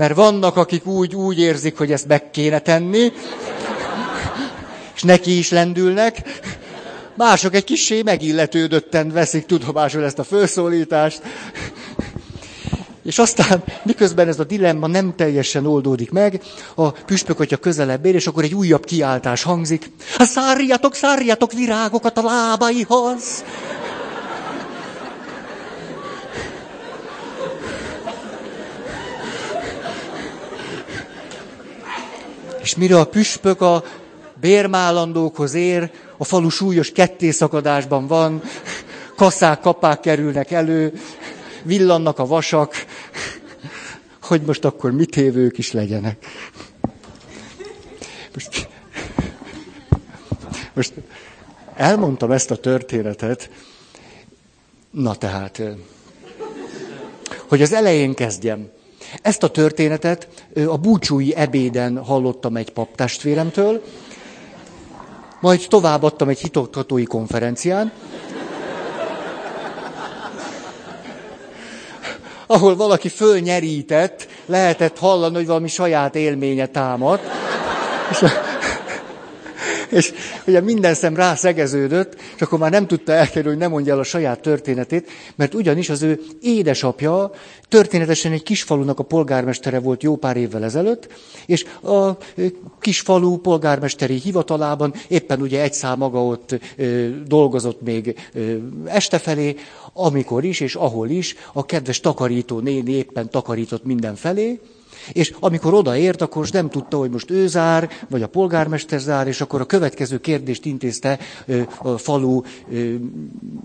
[0.01, 3.13] Mert vannak, akik úgy, úgy érzik, hogy ezt meg kéne tenni,
[4.95, 6.23] és neki is lendülnek.
[7.15, 11.23] Mások egy kissé megilletődötten veszik tudomásul ezt a felszólítást.
[13.03, 16.41] És aztán, miközben ez a dilemma nem teljesen oldódik meg,
[16.75, 19.91] a püspök, hogyha közelebb ér, és akkor egy újabb kiáltás hangzik.
[20.19, 23.45] Szárjatok, szárjatok virágokat a lábaihoz!
[32.71, 33.85] És mire a püspök a
[34.41, 38.43] bérmálandókhoz ér, a falu súlyos kettészakadásban van,
[39.17, 40.93] kaszák, kapák kerülnek elő,
[41.63, 42.75] villannak a vasak,
[44.23, 46.27] hogy most akkor mit évők is legyenek.
[48.35, 48.69] Most,
[50.73, 50.93] most
[51.75, 53.51] elmondtam ezt a történetet,
[54.91, 55.63] na tehát,
[57.49, 58.71] hogy az elején kezdjem.
[59.23, 60.29] Ezt a történetet
[60.67, 63.83] a búcsúi ebéden hallottam egy paptestvéremtől,
[65.41, 67.93] majd továbbadtam egy hitoktatói konferencián,
[72.47, 77.21] ahol valaki fölnyerített, lehetett hallani, hogy valami saját élménye támad.
[78.11, 78.25] És,
[79.91, 80.13] és
[80.47, 83.99] ugye minden szem rá szegeződött, és akkor már nem tudta elkerülni, hogy nem mondja el
[83.99, 87.31] a saját történetét, mert ugyanis az ő édesapja
[87.69, 91.09] történetesen egy kisfalunak a polgármestere volt jó pár évvel ezelőtt,
[91.47, 92.17] és a
[92.81, 96.59] kisfalu polgármesteri hivatalában éppen ugye egy szám maga ott
[97.27, 98.15] dolgozott még
[98.85, 99.57] este felé,
[99.93, 104.61] amikor is és ahol is a kedves takarító néni éppen takarított mindenfelé,
[105.13, 109.41] és amikor odaért, akkor nem tudta, hogy most ő zár, vagy a polgármester zár, és
[109.41, 111.19] akkor a következő kérdést intézte
[111.79, 112.43] a falu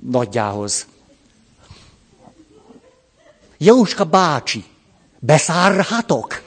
[0.10, 0.88] nagyjához.
[3.58, 4.64] Jóska bácsi,
[5.20, 6.42] beszárhatok?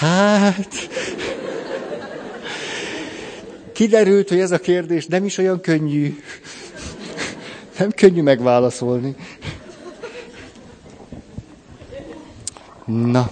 [0.00, 0.88] Hát,
[3.72, 6.18] kiderült, hogy ez a kérdés nem is olyan könnyű.
[7.78, 9.14] Nem könnyű megválaszolni.
[12.84, 13.28] Na.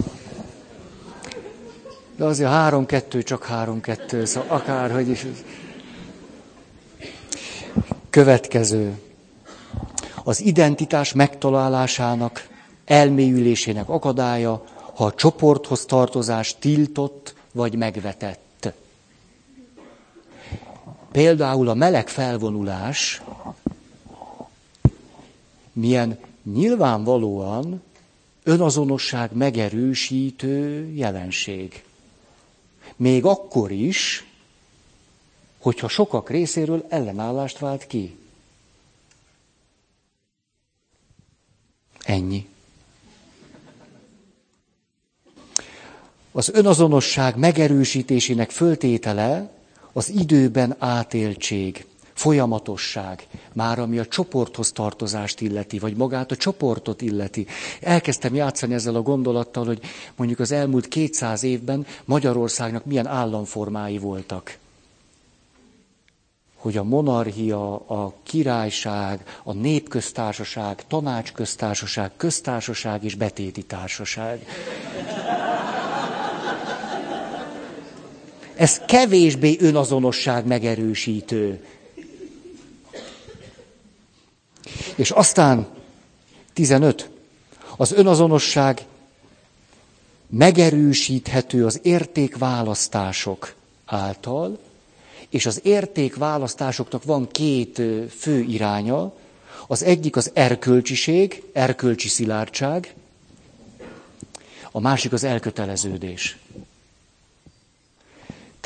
[2.17, 5.27] De azért három-kettő, csak három-kettő, szóval akárhogy is.
[8.11, 8.99] Következő.
[10.25, 12.47] Az identitás megtalálásának,
[12.85, 14.65] elmélyülésének akadálya
[14.99, 18.73] ha a csoporthoz tartozás tiltott vagy megvetett.
[21.13, 23.23] Például a meleg felvonulás
[25.73, 27.83] milyen nyilvánvalóan
[28.43, 31.85] önazonosság megerősítő jelenség.
[32.97, 34.27] Még akkor is,
[35.59, 38.17] hogyha sokak részéről ellenállást vált ki.
[42.03, 42.49] Ennyi.
[46.39, 49.51] Az önazonosság megerősítésének föltétele
[49.93, 57.47] az időben átéltség, folyamatosság, már ami a csoporthoz tartozást illeti, vagy magát a csoportot illeti.
[57.81, 59.81] Elkezdtem játszani ezzel a gondolattal, hogy
[60.17, 64.57] mondjuk az elmúlt 200 évben Magyarországnak milyen államformái voltak.
[66.57, 74.47] Hogy a monarchia, a királyság, a népköztársaság, tanácsköztársaság, köztársaság és betéti társaság.
[78.59, 81.65] Ez kevésbé önazonosság megerősítő.
[84.95, 85.67] És aztán
[86.53, 87.11] 15.
[87.77, 88.85] Az önazonosság
[90.27, 93.55] megerősíthető az értékválasztások
[93.87, 94.59] által,
[95.29, 97.83] és az értékválasztásoknak van két
[98.19, 99.13] fő iránya.
[99.67, 102.95] Az egyik az erkölcsiség, erkölcsi szilárdság,
[104.71, 106.37] a másik az elköteleződés.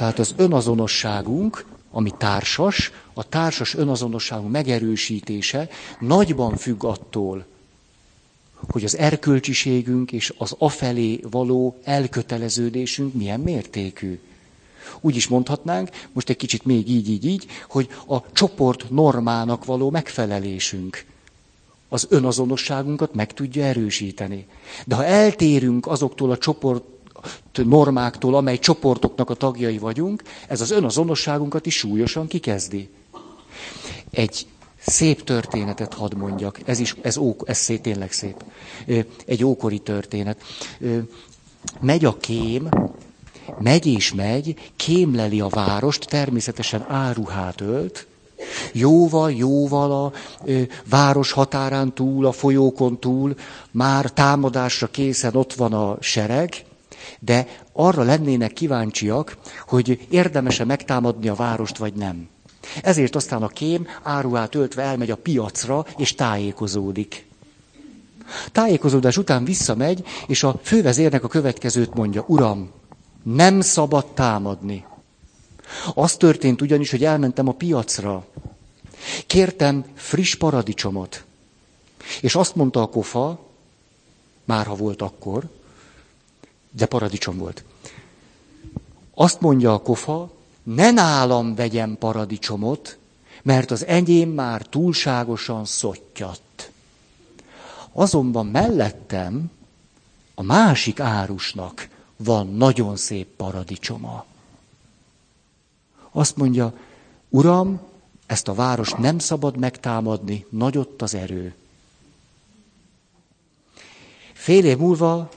[0.03, 5.69] Tehát az önazonosságunk, ami társas, a társas önazonosságunk megerősítése
[6.01, 7.45] nagyban függ attól,
[8.71, 14.19] hogy az erkölcsiségünk és az afelé való elköteleződésünk milyen mértékű.
[15.01, 19.91] Úgy is mondhatnánk, most egy kicsit még így, így, így, hogy a csoport normának való
[19.91, 21.05] megfelelésünk
[21.89, 24.47] az önazonosságunkat meg tudja erősíteni.
[24.87, 26.85] De ha eltérünk azoktól a csoport
[27.53, 32.91] normáktól, amely csoportoknak a tagjai vagyunk, ez az önazonosságunkat is súlyosan kikezdi.
[34.11, 34.47] Egy
[34.87, 38.45] szép történetet hadd mondjak, ez is, ez, ó, ez tényleg szép.
[39.27, 40.43] Egy ókori történet.
[41.81, 42.69] Megy a kém,
[43.59, 48.07] megy és megy, kémleli a várost, természetesen áruhát ölt,
[48.73, 50.13] Jóval, jóval a
[50.45, 53.35] ö, város határán túl, a folyókon túl,
[53.71, 56.65] már támadásra készen ott van a sereg,
[57.21, 59.37] de arra lennének kíváncsiak,
[59.67, 62.29] hogy érdemese megtámadni a várost, vagy nem.
[62.83, 67.27] Ezért aztán a kém áruát öltve elmegy a piacra, és tájékozódik.
[68.53, 72.71] Tájékozódás után visszamegy, és a fővezérnek a következőt mondja, Uram,
[73.23, 74.85] nem szabad támadni.
[75.95, 78.27] Az történt ugyanis, hogy elmentem a piacra.
[79.27, 81.25] Kértem friss paradicsomot.
[82.21, 83.39] És azt mondta a kofa,
[84.45, 85.49] már ha volt akkor,
[86.73, 87.65] de paradicsom volt.
[89.15, 90.31] Azt mondja a kofa,
[90.63, 92.99] ne nálam vegyem paradicsomot,
[93.43, 96.71] mert az enyém már túlságosan szottyadt.
[97.93, 99.51] Azonban mellettem
[100.35, 104.25] A másik árusnak van nagyon szép paradicsoma.
[106.11, 106.73] Azt mondja,
[107.29, 107.81] Uram,
[108.27, 111.55] ezt a város nem szabad megtámadni, nagyott az erő.
[114.33, 115.31] Fél év múlva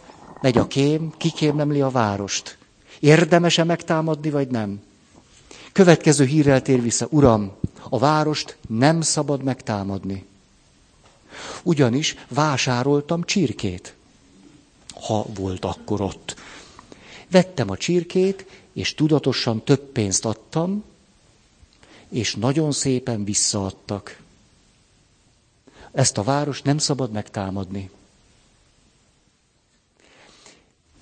[0.45, 2.57] megy a kém, kikémlemli a várost.
[2.99, 4.81] Érdemese megtámadni, vagy nem?
[5.71, 7.51] Következő hírrel tér vissza, Uram,
[7.89, 10.25] a várost nem szabad megtámadni.
[11.63, 13.95] Ugyanis vásároltam csirkét,
[15.07, 16.35] ha volt akkor ott.
[17.31, 20.83] Vettem a csirkét, és tudatosan több pénzt adtam,
[22.09, 24.19] és nagyon szépen visszaadtak.
[25.91, 27.89] Ezt a város nem szabad megtámadni.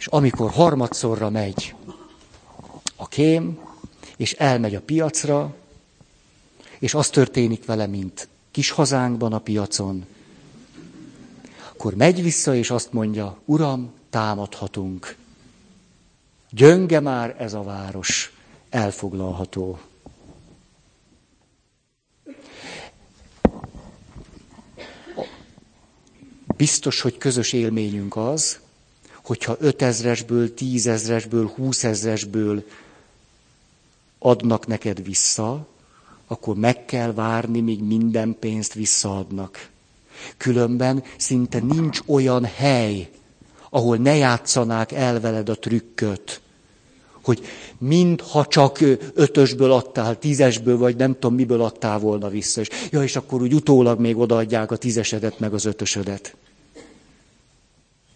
[0.04, 1.76] És amikor harmadszorra megy
[2.96, 3.60] a kém,
[4.18, 5.56] és elmegy a piacra,
[6.80, 10.06] és az történik vele, mint kis hazánkban a piacon,
[11.72, 15.16] akkor megy vissza, és azt mondja, Uram, támadhatunk.
[16.50, 18.34] Gyönge már ez a város,
[18.70, 19.80] elfoglalható.
[26.58, 28.62] Biztos, hogy közös élményünk az,
[29.24, 32.64] hogyha ötezresből, tízezresből, húszezresből
[34.20, 35.68] adnak neked vissza,
[36.28, 39.70] akkor meg kell várni, míg minden pénzt visszaadnak.
[40.38, 43.10] Különben szinte nincs olyan hely,
[43.70, 46.42] ahol ne játszanák el veled a trükköt,
[47.24, 47.46] hogy
[47.78, 48.80] mintha csak
[49.14, 52.62] ötösből adtál, tízesből, vagy nem tudom miből adtál volna vissza.
[52.62, 56.36] És, ja, és akkor úgy utólag még odaadják a tízesedet, meg az ötösödet.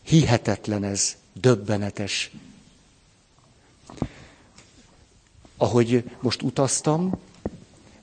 [0.07, 2.31] Hihetetlen ez, döbbenetes.
[5.57, 7.11] Ahogy most utaztam,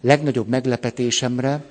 [0.00, 1.64] legnagyobb meglepetésemre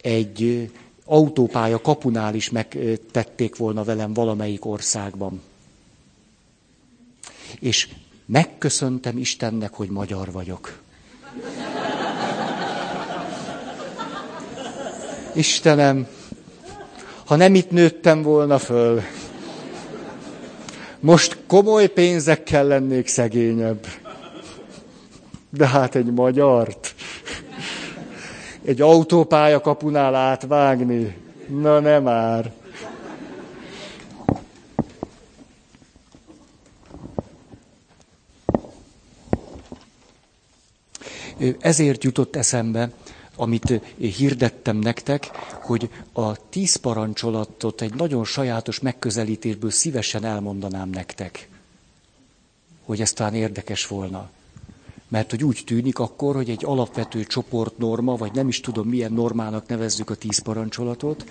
[0.00, 0.70] egy
[1.04, 5.42] autópálya kapunál is megtették volna velem valamelyik országban.
[7.58, 7.88] És
[8.24, 10.78] megköszöntem Istennek, hogy magyar vagyok.
[15.34, 16.06] Istenem,
[17.24, 19.02] ha nem itt nőttem volna föl,
[21.06, 23.86] most komoly pénzekkel lennék szegényebb.
[25.50, 26.94] De hát egy magyart,
[28.64, 32.52] egy autópálya kapunál átvágni, na nem már.
[41.60, 42.90] Ezért jutott eszembe,
[43.36, 45.30] amit hirdettem nektek,
[45.62, 51.48] hogy a tíz parancsolatot egy nagyon sajátos megközelítésből szívesen elmondanám nektek.
[52.84, 54.30] Hogy ez talán érdekes volna.
[55.08, 59.66] Mert hogy úgy tűnik akkor, hogy egy alapvető csoportnorma, vagy nem is tudom milyen normának
[59.66, 61.24] nevezzük a tíz parancsolatot,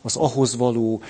[0.00, 1.02] az ahhoz való,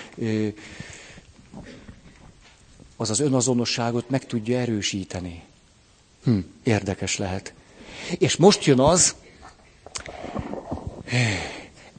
[2.97, 5.43] az az önazonosságot meg tudja erősíteni.
[6.25, 7.53] Hm, érdekes lehet.
[8.19, 9.15] És most jön az,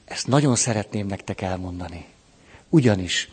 [0.06, 2.06] ezt nagyon szeretném nektek elmondani.
[2.70, 3.30] Ugyanis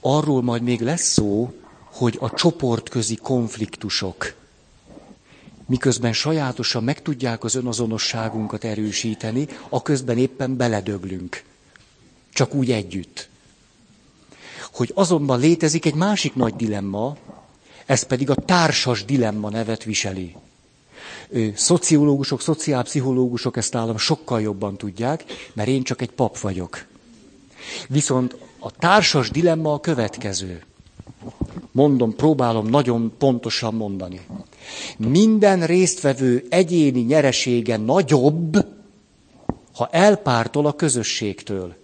[0.00, 1.54] arról majd még lesz szó,
[1.84, 4.34] hogy a csoportközi konfliktusok,
[5.66, 11.44] miközben sajátosan meg tudják az önazonosságunkat erősíteni, a közben éppen beledöglünk.
[12.32, 13.28] Csak úgy együtt.
[14.72, 17.16] Hogy azonban létezik egy másik nagy dilemma,
[17.86, 20.36] ez pedig a társas dilemma nevet viseli
[21.54, 26.86] szociológusok, szociálpszichológusok ezt állam sokkal jobban tudják, mert én csak egy pap vagyok.
[27.88, 30.62] Viszont a társas dilemma a következő.
[31.72, 34.20] Mondom, próbálom nagyon pontosan mondani.
[34.96, 38.66] Minden résztvevő egyéni nyeresége nagyobb,
[39.74, 41.74] ha elpártol a közösségtől,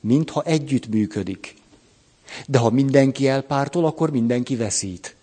[0.00, 1.54] mint ha együtt működik.
[2.46, 5.16] De ha mindenki elpártol, akkor mindenki veszít.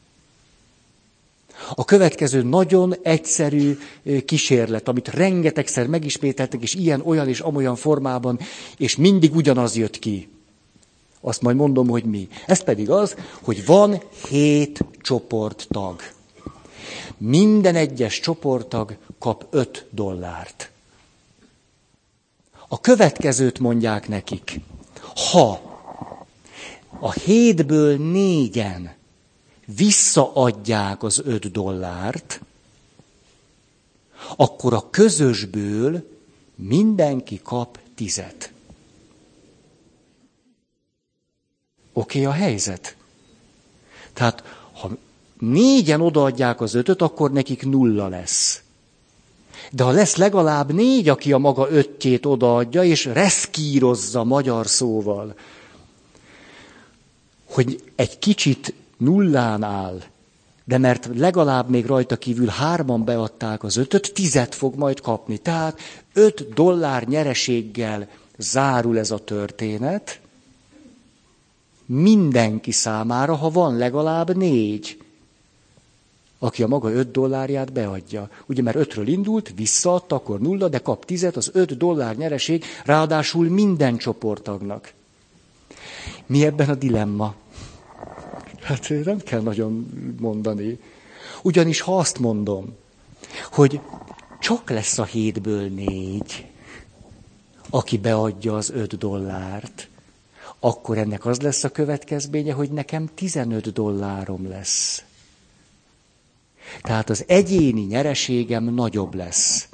[1.76, 3.78] A következő nagyon egyszerű
[4.26, 8.40] kísérlet, amit rengetegszer megismételtek, és ilyen, olyan és amolyan formában,
[8.78, 10.30] és mindig ugyanaz jött ki.
[11.22, 12.28] Azt majd mondom, hogy mi.
[12.46, 16.02] Ez pedig az, hogy van hét csoporttag.
[17.18, 20.72] Minden egyes csoporttag kap öt dollárt.
[22.68, 24.60] A következőt mondják nekik.
[25.32, 25.62] Ha
[27.00, 28.94] a hétből négyen
[29.66, 32.42] visszaadják az öt dollárt,
[34.36, 36.10] akkor a közösből
[36.56, 38.54] mindenki kap tizet.
[41.94, 42.96] Oké okay, a helyzet?
[44.14, 44.44] Tehát,
[44.74, 44.90] ha
[45.40, 48.62] négyen odaadják az ötöt, akkor nekik nulla lesz.
[49.72, 55.36] De ha lesz legalább négy, aki a maga öttjét odaadja, és reszkírozza magyar szóval,
[57.46, 60.02] hogy egy kicsit nullán áll,
[60.64, 65.38] de mert legalább még rajta kívül hárman beadták az ötöt, tizet fog majd kapni.
[65.38, 65.80] Tehát
[66.14, 70.20] öt dollár nyereséggel zárul ez a történet,
[71.86, 74.98] mindenki számára, ha van legalább négy,
[76.40, 78.30] aki a maga öt dollárját beadja.
[78.46, 83.50] Ugye, mert ötről indult, visszaadta, akkor nulla, de kap tizet, az öt dollár nyereség, ráadásul
[83.50, 84.94] minden csoporttagnak.
[86.26, 87.36] Mi ebben a dilemma?
[88.66, 89.90] Hát nem kell nagyon
[90.20, 90.80] mondani.
[91.42, 92.76] Ugyanis ha azt mondom,
[93.52, 93.80] hogy
[94.40, 96.46] csak lesz a hétből négy,
[97.70, 99.88] aki beadja az öt dollárt,
[100.60, 105.04] akkor ennek az lesz a következménye, hogy nekem 15 dollárom lesz.
[106.82, 109.68] Tehát az egyéni nyereségem nagyobb lesz,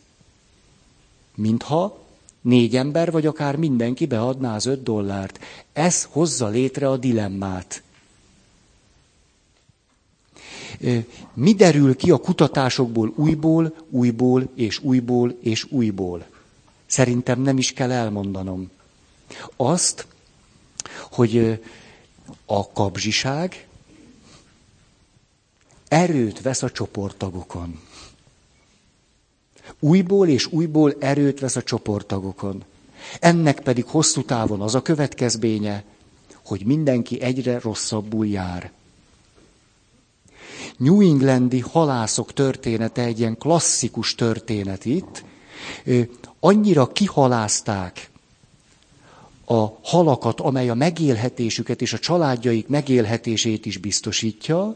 [1.35, 1.99] mintha
[2.41, 5.39] négy ember, vagy akár mindenki beadná az öt dollárt.
[5.73, 7.83] Ez hozza létre a dilemmát.
[11.33, 16.25] Mi derül ki a kutatásokból újból, újból és újból és újból?
[16.85, 18.69] Szerintem nem is kell elmondanom.
[19.55, 20.07] Azt,
[21.11, 21.59] hogy
[22.45, 23.67] a kapzsiság
[25.87, 27.79] erőt vesz a csoporttagokon.
[29.79, 32.63] Újból és újból erőt vesz a csoporttagokon.
[33.19, 35.83] Ennek pedig hosszú távon az a következménye,
[36.45, 38.71] hogy mindenki egyre rosszabbul jár.
[40.81, 45.23] New Englandi halászok története egy ilyen klasszikus történet itt.
[46.39, 48.09] Annyira kihalázták
[49.45, 54.75] a halakat, amely a megélhetésüket és a családjaik megélhetését is biztosítja,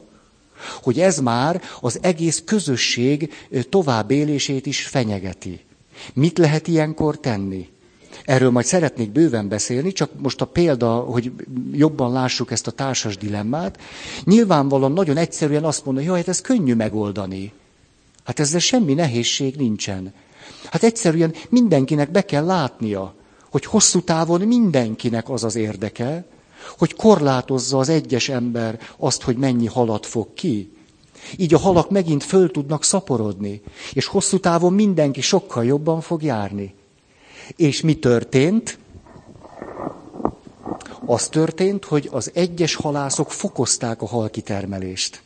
[0.81, 3.33] hogy ez már az egész közösség
[3.69, 5.59] továbbélését is fenyegeti.
[6.13, 7.69] Mit lehet ilyenkor tenni?
[8.25, 11.31] Erről majd szeretnék bőven beszélni, csak most a példa, hogy
[11.71, 13.79] jobban lássuk ezt a társas dilemmát.
[14.23, 17.53] Nyilvánvalóan nagyon egyszerűen azt mondja, hogy hát ez könnyű megoldani.
[18.23, 20.13] Hát ezzel semmi nehézség nincsen.
[20.71, 23.13] Hát egyszerűen mindenkinek be kell látnia,
[23.51, 26.25] hogy hosszú távon mindenkinek az az érdeke,
[26.77, 30.71] hogy korlátozza az egyes ember azt, hogy mennyi halat fog ki.
[31.37, 33.61] Így a halak megint föl tudnak szaporodni,
[33.93, 36.73] és hosszú távon mindenki sokkal jobban fog járni.
[37.55, 38.77] És mi történt?
[41.05, 45.21] Az történt, hogy az egyes halászok fokozták a halkitermelést.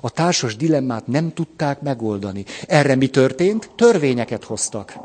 [0.00, 2.44] A társas dilemmát nem tudták megoldani.
[2.66, 3.70] Erre mi történt?
[3.76, 4.96] Törvényeket hoztak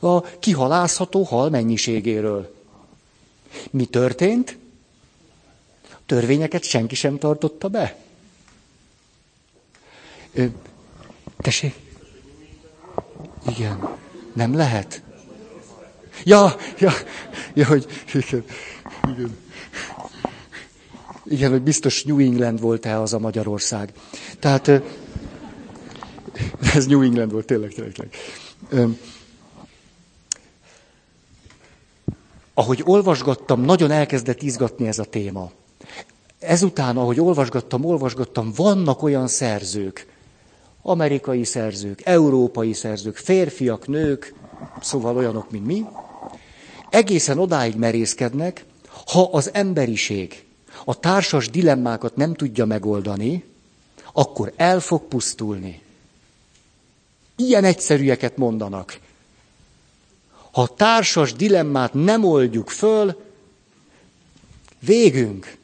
[0.00, 2.54] a kihalászható hal mennyiségéről.
[3.70, 4.58] Mi történt?
[6.06, 7.96] Törvényeket senki sem tartotta be.
[10.32, 10.46] Ö,
[11.36, 11.83] tessék?
[13.48, 13.88] Igen.
[14.32, 15.02] Nem lehet?
[16.24, 16.92] Ja, ja,
[17.54, 18.44] ja, hogy igen,
[19.08, 19.36] igen.
[21.24, 23.92] Igen, hogy biztos New England volt-e az a Magyarország.
[24.38, 24.68] Tehát
[26.74, 27.92] ez New England volt, tényleg, tényleg.
[28.68, 28.98] tényleg.
[32.54, 35.50] ahogy olvasgattam, nagyon elkezdett izgatni ez a téma.
[36.38, 40.06] Ezután, ahogy olvasgattam, olvasgattam, vannak olyan szerzők,
[40.86, 44.34] amerikai szerzők, európai szerzők, férfiak, nők,
[44.80, 45.84] szóval olyanok, mint mi,
[46.90, 48.64] egészen odáig merészkednek,
[49.06, 50.44] ha az emberiség
[50.84, 53.44] a társas dilemmákat nem tudja megoldani,
[54.12, 55.82] akkor el fog pusztulni.
[57.36, 58.98] Ilyen egyszerűeket mondanak.
[60.52, 63.22] Ha a társas dilemmát nem oldjuk föl,
[64.78, 65.56] végünk.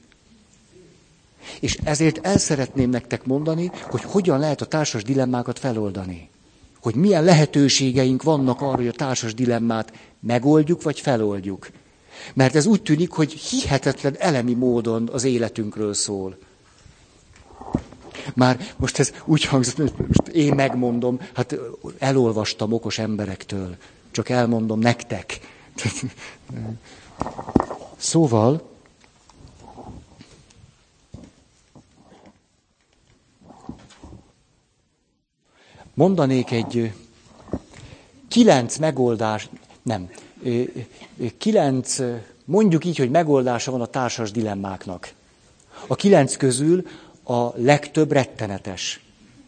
[1.60, 6.28] És ezért el szeretném nektek mondani, hogy hogyan lehet a társas dilemmákat feloldani.
[6.82, 11.70] Hogy milyen lehetőségeink vannak arra, hogy a társas dilemmát megoldjuk vagy feloldjuk.
[12.34, 16.36] Mert ez úgy tűnik, hogy hihetetlen elemi módon az életünkről szól.
[18.34, 21.56] Már most ez úgy hangzott, most én megmondom, hát
[21.98, 23.76] elolvastam okos emberektől.
[24.10, 25.40] Csak elmondom nektek.
[27.96, 28.69] Szóval,
[36.00, 36.92] mondanék egy
[38.28, 39.48] kilenc megoldás,
[39.82, 40.10] nem,
[41.38, 41.96] kilenc,
[42.44, 45.12] mondjuk így, hogy megoldása van a társas dilemmáknak.
[45.86, 46.86] A kilenc közül
[47.24, 49.00] a legtöbb rettenetes.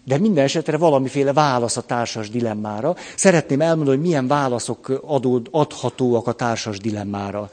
[0.04, 2.96] De minden esetre valamiféle válasz a társas dilemmára.
[3.16, 7.50] Szeretném elmondani, hogy milyen válaszok adód, adhatóak a társas dilemmára.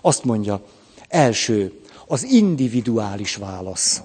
[0.00, 0.64] Azt mondja,
[1.08, 4.02] első, az individuális válasz.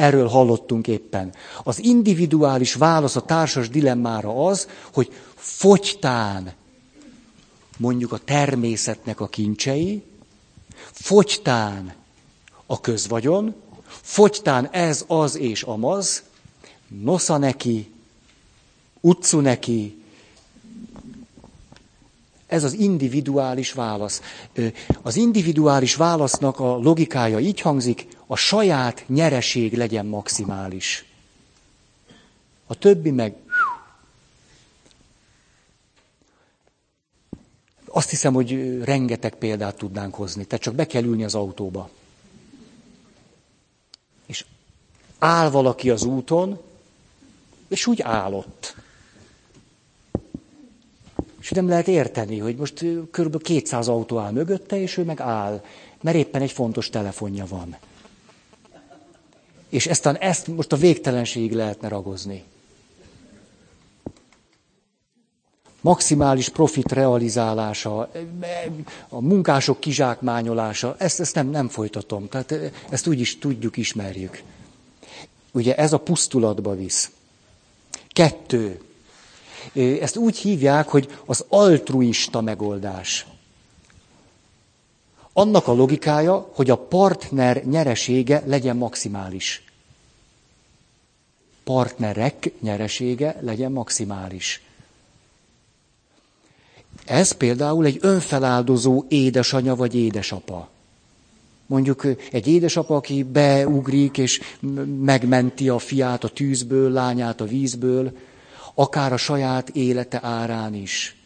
[0.00, 1.32] Erről hallottunk éppen.
[1.62, 6.52] Az individuális válasz a társas dilemmára az, hogy fogytán
[7.76, 10.02] mondjuk a természetnek a kincsei,
[10.92, 11.94] fogytán
[12.66, 13.54] a közvagyon,
[13.86, 16.22] fogytán ez, az és amaz,
[16.88, 17.92] nosza neki,
[19.00, 20.02] utcu neki,
[22.46, 24.20] ez az individuális válasz.
[25.02, 31.04] Az individuális válasznak a logikája így hangzik, a saját nyereség legyen maximális.
[32.66, 33.34] A többi meg...
[37.84, 40.44] Azt hiszem, hogy rengeteg példát tudnánk hozni.
[40.44, 41.90] Tehát csak be kell ülni az autóba.
[44.26, 44.44] És
[45.18, 46.60] áll valaki az úton,
[47.68, 48.74] és úgy állott.
[51.40, 53.42] És nem lehet érteni, hogy most kb.
[53.42, 55.64] 200 autó áll mögötte, és ő meg áll,
[56.00, 57.76] mert éppen egy fontos telefonja van.
[59.70, 62.44] És ezt, ezt most a végtelenségig lehetne ragozni.
[65.80, 68.10] Maximális profit realizálása,
[69.08, 72.28] a munkások kizsákmányolása, ezt, ezt nem, nem folytatom.
[72.28, 74.42] Tehát ezt úgy is tudjuk, ismerjük.
[75.52, 77.10] Ugye ez a pusztulatba visz.
[78.08, 78.80] Kettő.
[80.00, 83.26] Ezt úgy hívják, hogy az altruista megoldás.
[85.40, 89.64] Annak a logikája, hogy a partner nyeresége legyen maximális.
[91.64, 94.62] Partnerek nyeresége legyen maximális.
[97.04, 100.68] Ez például egy önfeláldozó édesanya vagy édesapa.
[101.66, 104.40] Mondjuk egy édesapa, aki beugrik és
[105.00, 108.12] megmenti a fiát a tűzből, lányát a vízből,
[108.74, 111.19] akár a saját élete árán is.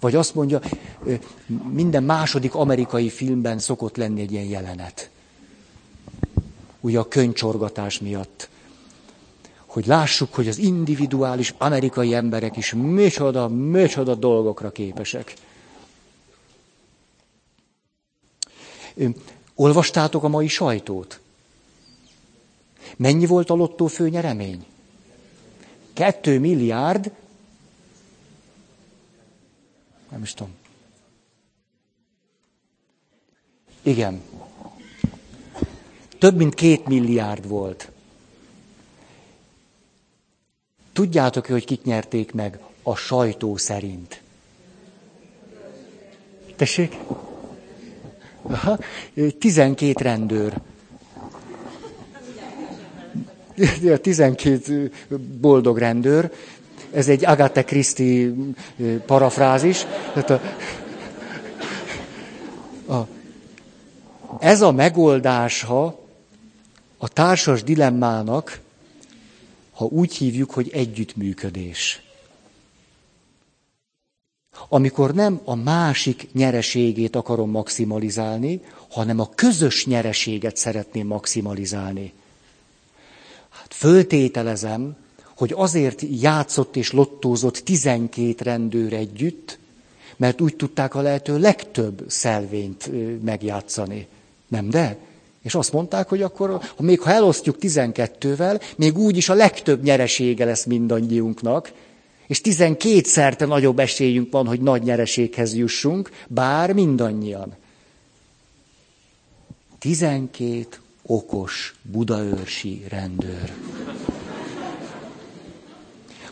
[0.00, 0.60] Vagy azt mondja,
[1.70, 5.10] minden második amerikai filmben szokott lenni egy ilyen jelenet.
[6.80, 8.48] Ugye a könycsorgatás miatt.
[9.66, 15.34] Hogy lássuk, hogy az individuális amerikai emberek is micsoda, micsoda dolgokra képesek.
[19.54, 21.20] Olvastátok a mai sajtót?
[22.96, 24.66] Mennyi volt a lottó főnyeremény?
[25.92, 27.10] Kettő milliárd,
[30.10, 30.54] nem is tudom.
[33.82, 34.22] Igen.
[36.18, 37.90] Több mint két milliárd volt.
[40.92, 44.22] Tudjátok, hogy kik nyerték meg a sajtó szerint?
[46.56, 46.96] Tessék?
[48.42, 48.78] Aha,
[49.38, 50.60] 12 rendőr.
[54.00, 54.92] 12
[55.40, 56.32] boldog rendőr,
[56.92, 58.30] ez egy Agatha Christie
[59.06, 59.86] parafrázis.
[60.14, 60.40] Tehát a,
[62.92, 63.08] a,
[64.40, 65.98] ez a megoldása
[66.98, 68.60] a társas dilemmának,
[69.72, 72.02] ha úgy hívjuk, hogy együttműködés.
[74.68, 78.60] Amikor nem a másik nyereségét akarom maximalizálni,
[78.90, 82.12] hanem a közös nyereséget szeretném maximalizálni.
[83.48, 84.96] Hát föltételezem,
[85.38, 89.58] hogy azért játszott és lottózott tizenkét rendőr együtt,
[90.16, 92.90] mert úgy tudták a lehető legtöbb szelvényt
[93.24, 94.06] megjátszani.
[94.48, 94.96] Nem de?
[95.42, 99.82] És azt mondták, hogy akkor, ha még ha elosztjuk tizenkettővel, még úgy is a legtöbb
[99.82, 101.72] nyeresége lesz mindannyiunknak,
[102.26, 107.56] és tizenkétszerte nagyobb esélyünk van, hogy nagy nyereséghez jussunk, bár mindannyian.
[109.78, 113.52] Tizenkét okos budaörsi rendőr.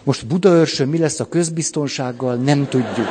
[0.06, 3.08] Most Budaörsön mi lesz a közbiztonsággal, nem tudjuk.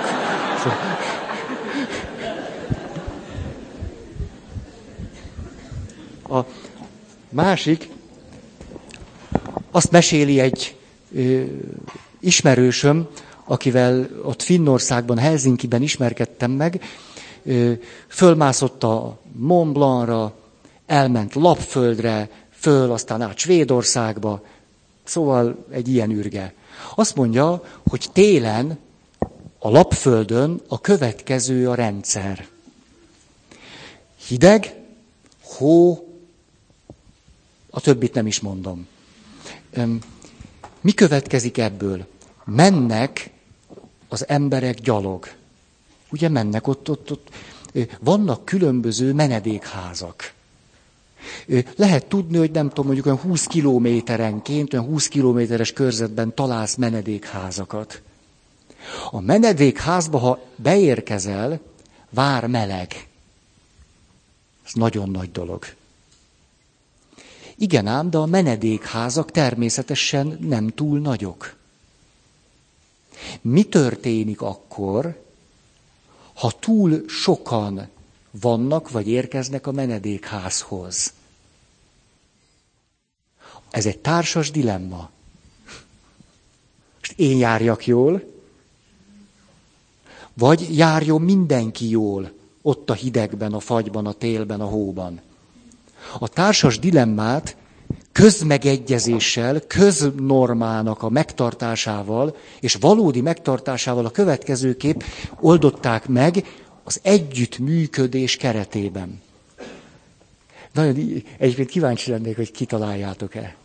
[6.29, 6.39] A
[7.29, 7.89] másik,
[9.71, 10.75] azt meséli egy
[11.15, 11.43] ö,
[12.19, 13.07] ismerősöm,
[13.45, 16.81] akivel ott Finnországban, Helsinki-ben ismerkedtem meg,
[17.43, 17.71] ö,
[18.07, 20.33] fölmászott a Mont Blancra,
[20.85, 24.43] elment Lapföldre, föl, aztán át Svédországba,
[25.03, 26.53] szóval egy ilyen űrge.
[26.95, 28.79] Azt mondja, hogy télen
[29.59, 32.47] a lapföldön a következő a rendszer.
[34.27, 34.75] Hideg,
[35.43, 36.07] hó,
[37.69, 38.87] a többit nem is mondom.
[40.81, 42.05] Mi következik ebből?
[42.45, 43.29] Mennek
[44.07, 45.27] az emberek gyalog.
[46.09, 47.29] Ugye mennek ott, ott, ott.
[47.99, 50.34] Vannak különböző menedékházak.
[51.75, 58.01] Lehet tudni, hogy nem tudom, mondjuk olyan 20 kilométerenként, olyan 20 kilométeres körzetben találsz menedékházakat.
[59.11, 61.59] A menedékházba, ha beérkezel,
[62.09, 63.07] vár meleg.
[64.65, 65.65] Ez nagyon nagy dolog.
[67.55, 71.55] Igen ám, de a menedékházak természetesen nem túl nagyok.
[73.41, 75.23] Mi történik akkor,
[76.33, 77.87] ha túl sokan
[78.41, 81.13] vannak vagy érkeznek a menedékházhoz.
[83.69, 85.09] Ez egy társas dilemma.
[86.99, 88.23] Most én járjak jól,
[90.33, 92.31] vagy járjon mindenki jól,
[92.61, 95.21] ott a hidegben, a fagyban, a télben, a hóban.
[96.19, 97.55] A társas dilemmát
[98.11, 105.01] közmegegyezéssel, köznormának a megtartásával és valódi megtartásával a következőképp
[105.39, 106.45] oldották meg
[106.87, 109.21] az együttműködés keretében.
[110.71, 113.55] Nagyon egyébként kíváncsi lennék, hogy kitaláljátok-e.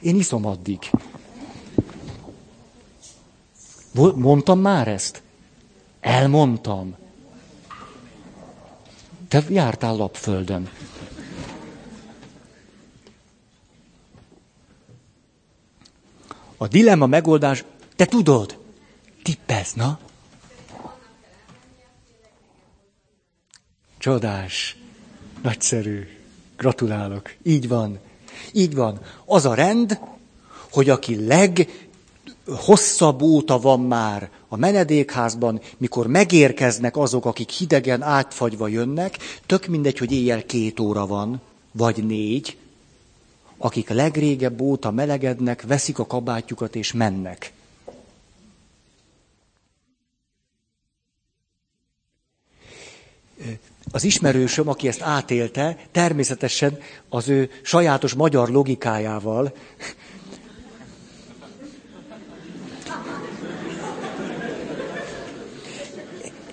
[0.00, 0.78] Én iszom addig.
[4.14, 5.22] Mondtam már ezt?
[6.00, 6.96] Elmondtam.
[9.28, 10.70] Te jártál lapföldön.
[16.56, 17.64] A dilemma megoldás,
[17.96, 18.58] te tudod,
[19.22, 19.98] tippez, na?
[24.02, 24.76] Csodás,
[25.42, 26.06] nagyszerű,
[26.56, 27.98] gratulálok, így van,
[28.52, 29.00] így van.
[29.24, 29.98] Az a rend,
[30.70, 31.26] hogy aki
[32.44, 39.98] leghosszabb óta van már a menedékházban, mikor megérkeznek azok, akik hidegen átfagyva jönnek, tök mindegy,
[39.98, 41.40] hogy éjjel két óra van,
[41.72, 42.56] vagy négy,
[43.58, 47.52] akik legrégebb óta melegednek, veszik a kabátjukat és mennek.
[53.94, 56.78] Az ismerősöm, aki ezt átélte, természetesen
[57.08, 59.52] az ő sajátos magyar logikájával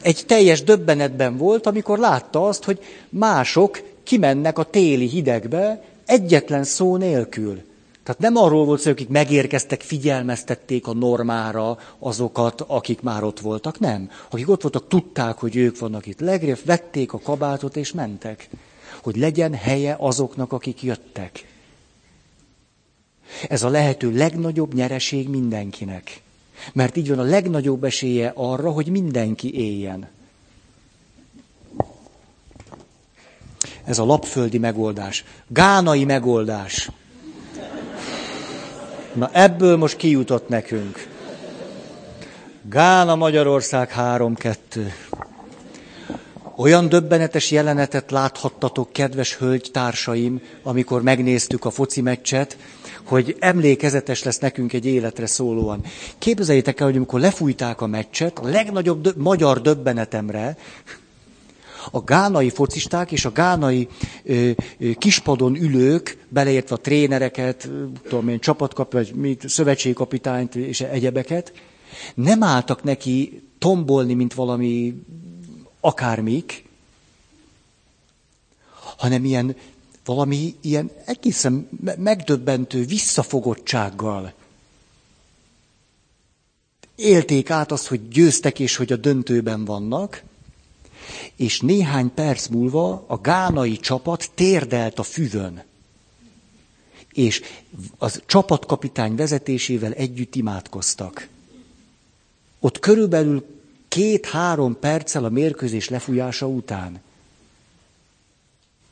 [0.02, 2.80] egy teljes döbbenetben volt, amikor látta azt, hogy
[3.10, 7.62] mások kimennek a téli hidegbe, Egyetlen szó nélkül.
[8.10, 13.80] Tehát nem arról volt szó, akik megérkeztek, figyelmeztették a normára azokat, akik már ott voltak,
[13.80, 14.10] nem.
[14.30, 18.49] Akik ott voltak, tudták, hogy ők vannak itt legrébb, vették a kabátot és mentek.
[19.03, 21.47] Hogy legyen helye azoknak, akik jöttek.
[23.49, 26.22] Ez a lehető legnagyobb nyereség mindenkinek.
[26.74, 30.07] Mert így van a legnagyobb esélye arra, hogy mindenki éljen.
[33.84, 35.24] Ez a lapföldi megoldás.
[35.47, 36.89] Gánai megoldás.
[39.20, 41.07] Na ebből most kijutott nekünk.
[42.70, 44.55] Gána Magyarország 3-2.
[46.55, 52.57] Olyan döbbenetes jelenetet láthattatok, kedves hölgytársaim, amikor megnéztük a foci meccset,
[53.03, 55.82] hogy emlékezetes lesz nekünk egy életre szólóan.
[56.17, 60.57] Képzeljétek el, hogy amikor lefújták a meccset, a legnagyobb dö- magyar döbbenetemre,
[61.91, 63.88] a gánai focisták és a gánai
[64.23, 67.69] ö, ö, kispadon ülők, beleértve a trénereket,
[68.03, 71.53] tudom én, csapatkap, vagy mit, szövetségkapitányt és egyebeket,
[72.15, 75.03] nem álltak neki tombolni, mint valami
[75.80, 76.63] akármik,
[78.97, 79.55] hanem ilyen
[80.05, 84.34] valami ilyen egészen megdöbbentő visszafogottsággal
[86.99, 90.23] élték át azt, hogy győztek és hogy a döntőben vannak,
[91.36, 95.64] és néhány perc múlva a gánai csapat térdelt a füvön.
[97.14, 97.41] És
[97.97, 101.28] az csapatkapitány vezetésével együtt imádkoztak.
[102.60, 103.45] Ott körülbelül
[103.88, 107.01] két-három perccel a mérkőzés lefújása után.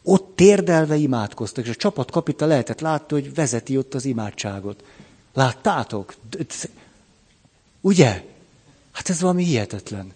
[0.03, 4.84] Ott térdelve imádkoztak, és a csapatkapita lehetett látni, hogy vezeti ott az imádságot.
[5.34, 6.15] Láttátok?
[7.82, 8.24] Ugye?
[8.91, 10.13] Hát ez valami hihetetlen.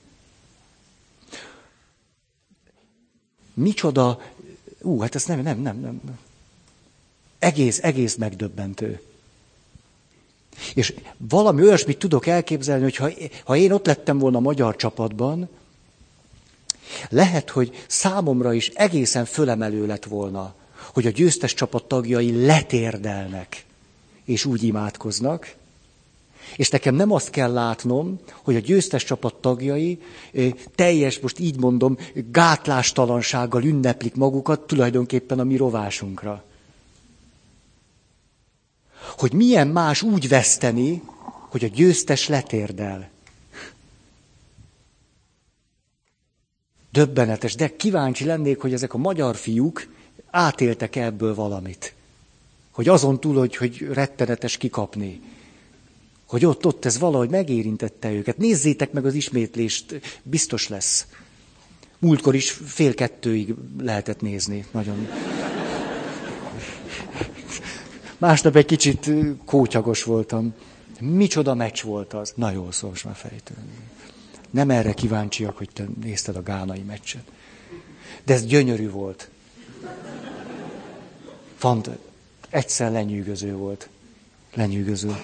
[3.54, 4.22] Micsoda,
[4.82, 6.20] ú, hát ez nem, nem, nem, nem.
[7.40, 9.02] Egész, egész megdöbbentő.
[10.74, 13.10] És valami olyasmit tudok elképzelni, hogy ha,
[13.44, 15.50] ha én ott lettem volna a magyar csapatban,
[17.10, 20.56] lehet, hogy számomra is egészen fölemelő lett volna,
[20.94, 23.66] hogy a győztes csapat tagjai letérdelnek,
[24.26, 25.56] és úgy imádkoznak,
[26.56, 30.02] és nekem nem azt kell látnom, hogy a győztes csapat tagjai
[30.76, 31.98] teljes, most így mondom,
[32.32, 36.44] gátlástalansággal ünneplik magukat tulajdonképpen a mi rovásunkra.
[39.18, 41.02] Hogy milyen más úgy veszteni,
[41.50, 43.10] hogy a győztes letérdel.
[46.92, 49.88] Döbbenetes, de kíváncsi lennék, hogy ezek a magyar fiúk
[50.30, 51.94] átéltek ebből valamit.
[52.72, 55.22] Hogy azon túl, hogy, hogy rettenetes kikapni
[56.32, 58.38] hogy ott, ott ez valahogy megérintette őket.
[58.38, 61.08] Nézzétek meg az ismétlést, biztos lesz.
[62.00, 64.66] Múltkor is fél kettőig lehetett nézni.
[64.72, 65.08] Nagyon.
[68.18, 69.10] Másnap egy kicsit
[69.46, 70.54] kótyagos voltam.
[71.00, 72.34] Micsoda meccs volt az.
[72.36, 73.70] Na jó, szó, most már fejtően.
[74.50, 77.24] Nem erre kíváncsiak, hogy te nézted a gánai meccset.
[78.24, 79.30] De ez gyönyörű volt.
[81.56, 81.90] Fant,
[82.50, 83.90] egyszer lenyűgöző volt.
[84.54, 85.16] Lenyűgöző.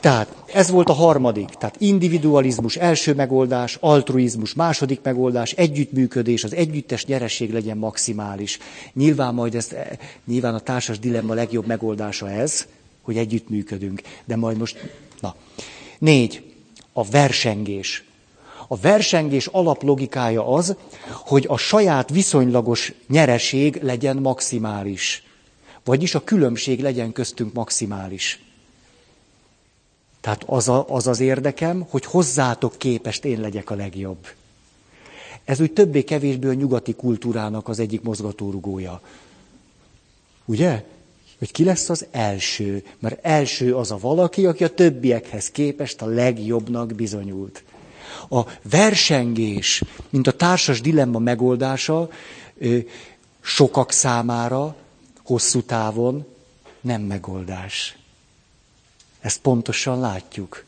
[0.00, 1.48] Tehát ez volt a harmadik.
[1.48, 8.58] Tehát individualizmus, első megoldás, altruizmus, második megoldás, együttműködés, az együttes nyeresség legyen maximális.
[8.92, 9.68] Nyilván majd ez,
[10.24, 12.66] nyilván a társas dilemma legjobb megoldása ez,
[13.02, 14.02] hogy együttműködünk.
[14.24, 14.90] De majd most,
[15.20, 15.34] na.
[15.98, 16.42] Négy.
[16.92, 18.04] A versengés.
[18.68, 20.76] A versengés alaplogikája az,
[21.08, 25.22] hogy a saját viszonylagos nyereség legyen maximális.
[25.84, 28.40] Vagyis a különbség legyen köztünk maximális.
[30.20, 34.26] Tehát az, a, az az érdekem, hogy hozzátok képest én legyek a legjobb.
[35.44, 39.00] Ez úgy többé-kevésbé a nyugati kultúrának az egyik mozgatórugója.
[40.44, 40.84] Ugye?
[41.38, 42.84] Hogy ki lesz az első?
[42.98, 47.62] Mert első az a valaki, aki a többiekhez képest a legjobbnak bizonyult.
[48.28, 52.10] A versengés, mint a társas dilemma megoldása,
[53.40, 54.76] sokak számára,
[55.24, 56.26] hosszú távon
[56.80, 57.99] nem megoldás.
[59.20, 60.64] Ezt pontosan látjuk.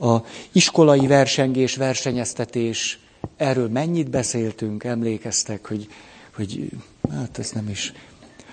[0.00, 0.16] A
[0.52, 2.98] iskolai versengés, versenyeztetés,
[3.36, 5.88] erről mennyit beszéltünk, emlékeztek, hogy,
[6.34, 6.70] hogy
[7.10, 7.92] hát ez nem is.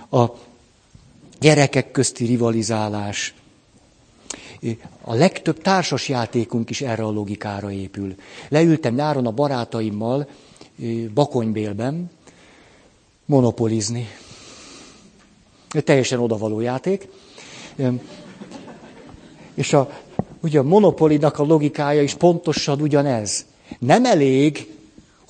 [0.09, 0.25] A
[1.39, 3.33] gyerekek közti rivalizálás.
[5.01, 8.15] A legtöbb társas játékunk is erre a logikára épül.
[8.49, 10.29] Leültem nyáron a barátaimmal
[11.13, 12.11] Bakonybélben
[13.25, 14.07] monopolizni.
[15.72, 17.07] Teljesen odavaló játék.
[19.53, 19.89] És a,
[20.41, 23.45] ugye a monopolinak a logikája is pontosan ugyanez.
[23.80, 24.67] Nem elég,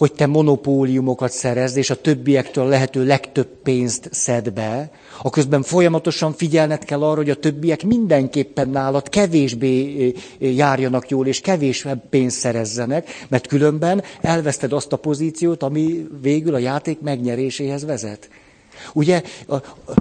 [0.02, 6.34] hogy te monopóliumokat szerezd, és a többiektől lehető legtöbb pénzt szed be, a közben folyamatosan
[6.34, 13.26] figyelned kell arra, hogy a többiek mindenképpen nálad kevésbé járjanak jól, és kevésbé pénzt szerezzenek,
[13.28, 18.30] mert különben elveszted azt a pozíciót, ami végül a játék megnyeréséhez vezet.
[18.94, 19.22] Ugye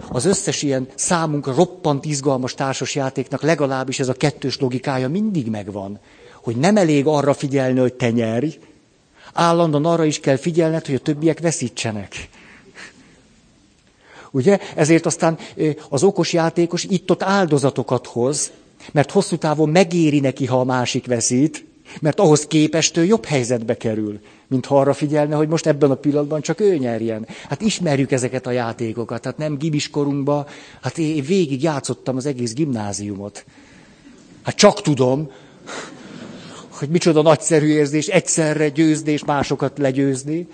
[0.08, 5.98] az összes ilyen számunkra roppant izgalmas társas játéknak legalábbis ez a kettős logikája mindig megvan.
[6.42, 8.58] Hogy nem elég arra figyelni, hogy te nyerj,
[9.32, 12.28] állandóan arra is kell figyelned, hogy a többiek veszítsenek.
[14.30, 14.58] Ugye?
[14.74, 15.38] Ezért aztán
[15.88, 18.50] az okos játékos itt-ott áldozatokat hoz,
[18.92, 21.64] mert hosszú távon megéri neki, ha a másik veszít,
[22.00, 25.94] mert ahhoz képest ő jobb helyzetbe kerül, mint ha arra figyelne, hogy most ebben a
[25.94, 27.26] pillanatban csak ő nyerjen.
[27.48, 30.46] Hát ismerjük ezeket a játékokat, hát nem gibiskorunkban,
[30.80, 33.44] hát én végig játszottam az egész gimnáziumot.
[34.42, 35.30] Hát csak tudom,
[36.68, 40.46] hogy micsoda nagyszerű érzés egyszerre győzni és másokat legyőzni.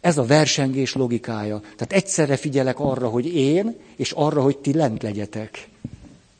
[0.00, 1.60] Ez a versengés logikája.
[1.60, 5.68] Tehát egyszerre figyelek arra, hogy én, és arra, hogy ti lent legyetek.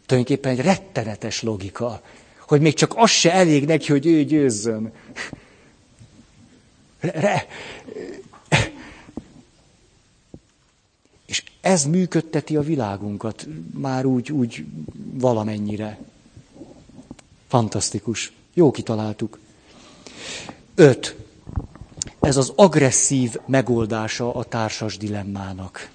[0.06, 2.02] Tulajdonképpen egy rettenetes logika
[2.52, 4.92] hogy még csak az se elég neki, hogy ő győzzön.
[7.00, 7.46] Re...
[11.26, 14.64] És ez működteti a világunkat már úgy, úgy
[15.12, 15.98] valamennyire.
[17.48, 18.32] Fantasztikus.
[18.54, 19.38] Jó kitaláltuk.
[20.74, 21.16] Öt.
[22.20, 25.90] Ez az agresszív megoldása a társas dilemmának.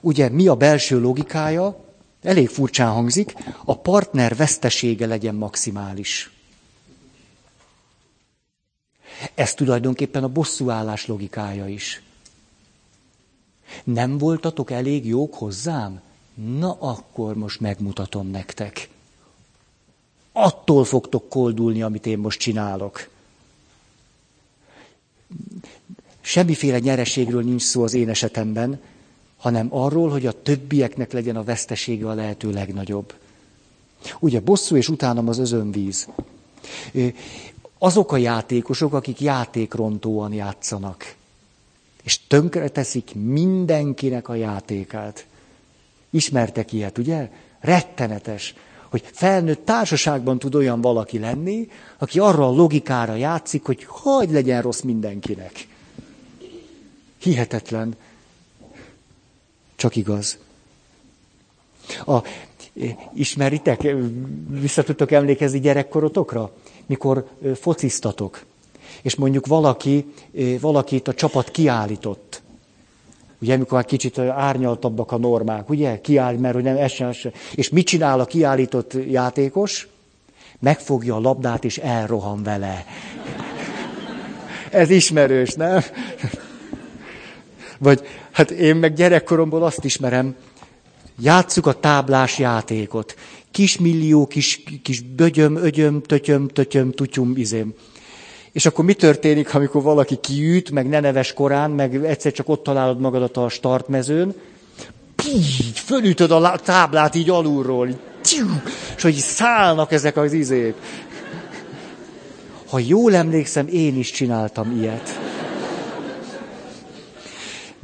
[0.00, 1.84] Ugye mi a belső logikája?
[2.24, 6.30] Elég furcsán hangzik, a partner vesztesége legyen maximális.
[9.34, 12.02] Ez tulajdonképpen a bosszúállás logikája is.
[13.84, 16.00] Nem voltatok elég jók hozzám?
[16.34, 18.88] Na akkor most megmutatom nektek.
[20.32, 23.08] Attól fogtok koldulni, amit én most csinálok.
[26.20, 28.80] Semmiféle nyereségről nincs szó az én esetemben,
[29.44, 33.14] hanem arról, hogy a többieknek legyen a vesztesége a lehető legnagyobb.
[34.18, 36.08] Ugye bosszú és utánam az özönvíz.
[37.78, 41.14] Azok a játékosok, akik játékrontóan játszanak,
[42.02, 45.26] és tönkre teszik mindenkinek a játékát.
[46.10, 47.30] Ismertek ilyet, ugye?
[47.60, 48.54] Rettenetes,
[48.88, 51.68] hogy felnőtt társaságban tud olyan valaki lenni,
[51.98, 55.68] aki arra a logikára játszik, hogy hagy legyen rossz mindenkinek.
[57.18, 57.96] Hihetetlen.
[59.76, 60.38] Csak igaz.
[62.06, 62.18] A,
[63.14, 63.94] ismeritek,
[64.48, 66.52] vissza tudtok emlékezni gyerekkorotokra?
[66.86, 67.28] Mikor
[67.60, 68.44] fociztatok,
[69.02, 70.14] és mondjuk valaki,
[70.60, 72.42] valakit a csapat kiállított.
[73.38, 76.00] Ugye, amikor már kicsit árnyaltabbak a normák, ugye?
[76.00, 77.32] Kiáll, mert hogy nem essen, essen.
[77.54, 79.88] És mit csinál a kiállított játékos?
[80.58, 82.84] Megfogja a labdát, és elrohan vele.
[84.70, 85.82] Ez ismerős, nem?
[87.78, 90.34] Vagy hát én meg gyerekkoromból azt ismerem,
[91.20, 93.14] Játsszuk a táblás játékot.
[93.50, 97.74] Kis millió, kis, kis bögyöm, ögyöm, tötyöm, tötyöm, tutyum, izém.
[98.52, 102.62] És akkor mi történik, amikor valaki kiüt, meg ne neves korán, meg egyszer csak ott
[102.62, 104.34] találod magadat a startmezőn,
[105.26, 107.96] így fölütöd a táblát így alulról, így,
[108.96, 110.74] és hogy szállnak ezek az izék.
[112.68, 115.13] Ha jól emlékszem, én is csináltam ilyet.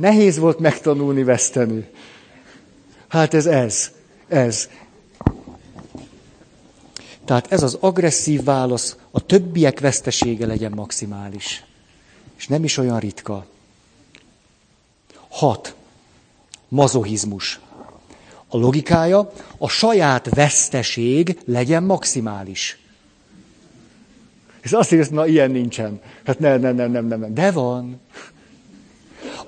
[0.00, 1.90] Nehéz volt megtanulni veszteni.
[3.08, 3.90] Hát ez ez.
[4.28, 4.68] Ez.
[7.24, 11.64] Tehát ez az agresszív válasz, a többiek vesztesége legyen maximális.
[12.36, 13.46] És nem is olyan ritka.
[15.28, 15.74] Hat.
[16.68, 17.60] Mazohizmus.
[18.48, 22.78] A logikája, a saját veszteség legyen maximális.
[24.60, 26.00] És azt hogy na ilyen nincsen.
[26.24, 28.00] Hát nem, nem, nem, nem, nem, de van.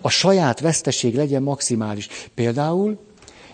[0.03, 2.09] A saját veszteség legyen maximális.
[2.35, 2.99] Például,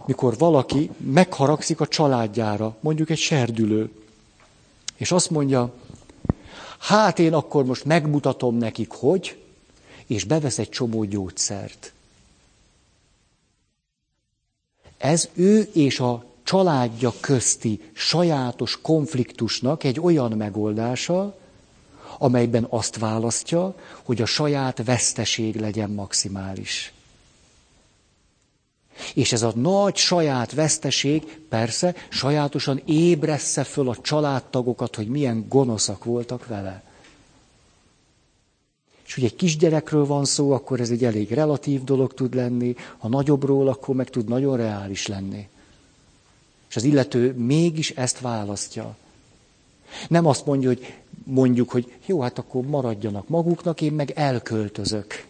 [0.06, 3.90] mikor valaki megharagszik a családjára, mondjuk egy serdülő,
[4.96, 5.74] és azt mondja,
[6.78, 9.42] hát én akkor most megmutatom nekik, hogy,
[10.06, 11.92] és bevesz egy csomó gyógyszert.
[14.98, 21.36] Ez ő és a családja közti sajátos konfliktusnak egy olyan megoldása,
[22.18, 26.92] amelyben azt választja, hogy a saját veszteség legyen maximális.
[29.14, 36.04] És ez a nagy saját veszteség persze sajátosan ébressze föl a családtagokat, hogy milyen gonoszak
[36.04, 36.82] voltak vele.
[39.06, 43.08] És hogy egy kisgyerekről van szó, akkor ez egy elég relatív dolog tud lenni, ha
[43.08, 45.48] nagyobbról, akkor meg tud nagyon reális lenni.
[46.68, 48.96] És az illető mégis ezt választja.
[50.08, 50.94] Nem azt mondja, hogy
[51.30, 55.26] mondjuk, hogy jó, hát akkor maradjanak maguknak, én meg elköltözök.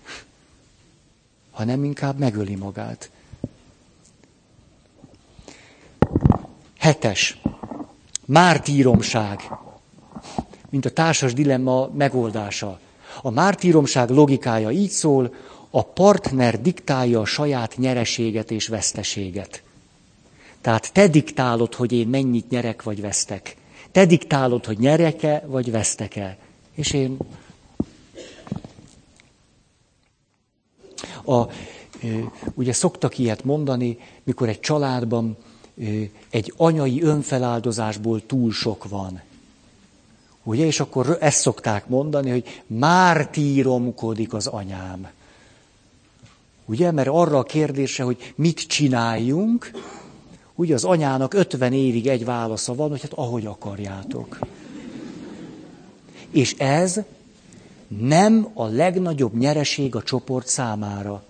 [1.51, 3.11] Hanem inkább megöli magát.
[6.79, 7.41] Hetes.
[8.25, 9.41] Mártíromság.
[10.71, 12.81] Mint a társas dilemma megoldása.
[13.23, 15.35] A mártíromság logikája így szól,
[15.71, 19.63] a partner diktálja a saját nyereséget és veszteséget.
[20.61, 23.57] Tehát te diktálod, hogy én mennyit nyerek vagy vesztek.
[23.99, 26.37] Te diktálod, hogy nyerek-e vagy vesztek-e.
[26.75, 27.17] És én...
[31.25, 31.43] A,
[32.55, 35.37] ugye szoktak ilyet mondani, mikor egy családban
[36.31, 39.21] egy anyai önfeláldozásból túl sok van.
[40.43, 45.09] Ugye, és akkor ezt szokták mondani, hogy mártíromkodik az anyám.
[46.65, 49.71] Ugye, mert arra a kérdése, hogy mit csináljunk,
[50.59, 54.39] ugye az anyának 50 évig egy válasza van, hogy hát ahogy akarjátok.
[56.31, 57.01] És ez
[57.99, 61.23] nem a legnagyobb nyereség a csoport számára.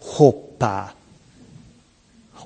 [0.00, 0.94] Hoppá!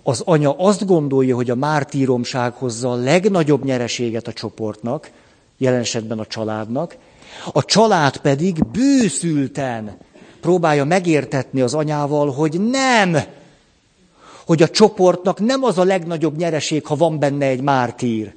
[0.03, 5.11] Az anya azt gondolja, hogy a mártíromság hozza a legnagyobb nyereséget a csoportnak,
[5.57, 6.97] jelen esetben a családnak,
[7.53, 9.97] a család pedig bőszülten
[10.41, 13.17] próbálja megértetni az anyával, hogy nem,
[14.53, 18.35] hogy a csoportnak nem az a legnagyobb nyereség, ha van benne egy mártír.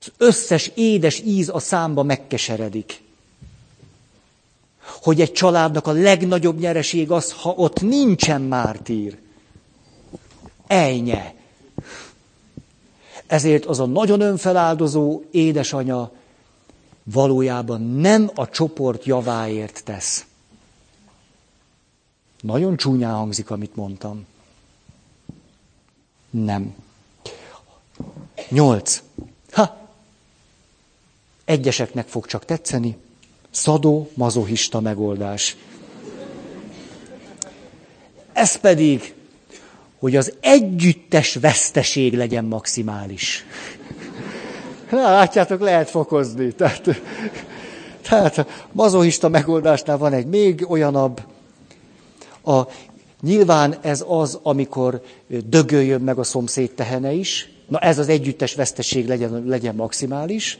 [0.00, 3.02] Az összes édes íz a számba megkeseredik.
[5.02, 9.18] Hogy egy családnak a legnagyobb nyereség az, ha ott nincsen mártír.
[10.66, 11.34] Ejnye.
[13.26, 16.10] Ezért az a nagyon önfeláldozó édesanya
[17.04, 20.24] valójában nem a csoport javáért tesz.
[22.40, 24.26] Nagyon csúnyán hangzik, amit mondtam.
[26.30, 26.74] Nem.
[28.48, 29.02] Nyolc.
[29.50, 29.88] Ha!
[31.44, 32.96] Egyeseknek fog csak tetszeni.
[33.50, 35.56] Szadó, mazohista megoldás.
[38.32, 39.14] Ez pedig
[40.00, 43.44] hogy az együttes veszteség legyen maximális.
[44.90, 46.52] Na, látjátok, lehet fokozni.
[46.52, 46.88] Tehát,
[48.08, 51.22] tehát mazohista megoldásnál van egy még olyanabb.
[52.44, 52.60] A,
[53.22, 57.52] nyilván ez az, amikor dögöljön meg a szomszéd tehene is.
[57.68, 60.58] Na ez az együttes veszteség legyen, legyen maximális.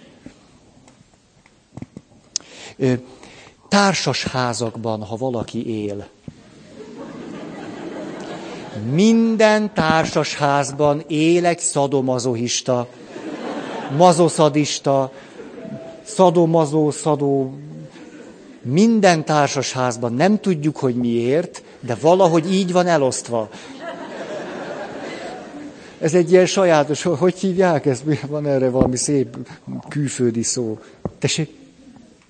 [3.69, 6.09] Társas házakban, ha valaki él,
[8.91, 12.89] minden társasházban él egy szadomazohista,
[13.97, 15.13] mazoszadista,
[16.03, 17.55] szadomazó, szadó,
[18.63, 23.49] minden társasházban nem tudjuk, hogy miért, de valahogy így van elosztva.
[26.01, 28.03] Ez egy ilyen sajátos, hogy hívják ezt?
[28.27, 29.37] Van erre valami szép
[29.89, 30.79] külföldi szó.
[31.19, 31.51] Tessék,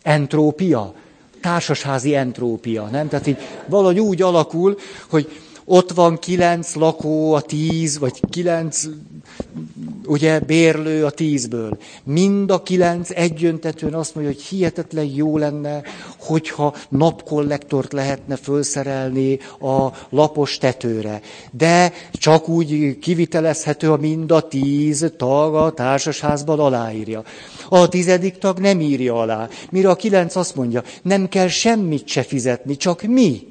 [0.03, 0.95] entrópia.
[1.41, 3.09] társasházi entrópia, nem?
[3.09, 4.79] Tehát így valahogy úgy alakul,
[5.09, 8.85] hogy ott van kilenc lakó a tíz, vagy kilenc,
[10.07, 11.79] ugye, bérlő a tízből.
[12.05, 15.83] Mind a kilenc egyöntetően azt mondja, hogy hihetetlen jó lenne,
[16.19, 21.21] hogyha napkollektort lehetne felszerelni a lapos tetőre.
[21.51, 27.23] De csak úgy kivitelezhető, a mind a tíz tag a társasházban aláírja.
[27.69, 29.49] A tizedik tag nem írja alá.
[29.71, 33.50] Mire a kilenc azt mondja, nem kell semmit se fizetni, csak mi.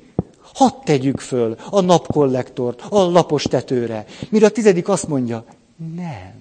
[0.53, 4.05] Hadd tegyük föl a napkollektort a lapos tetőre.
[4.29, 5.43] Mire a tizedik azt mondja,
[5.95, 6.37] nem.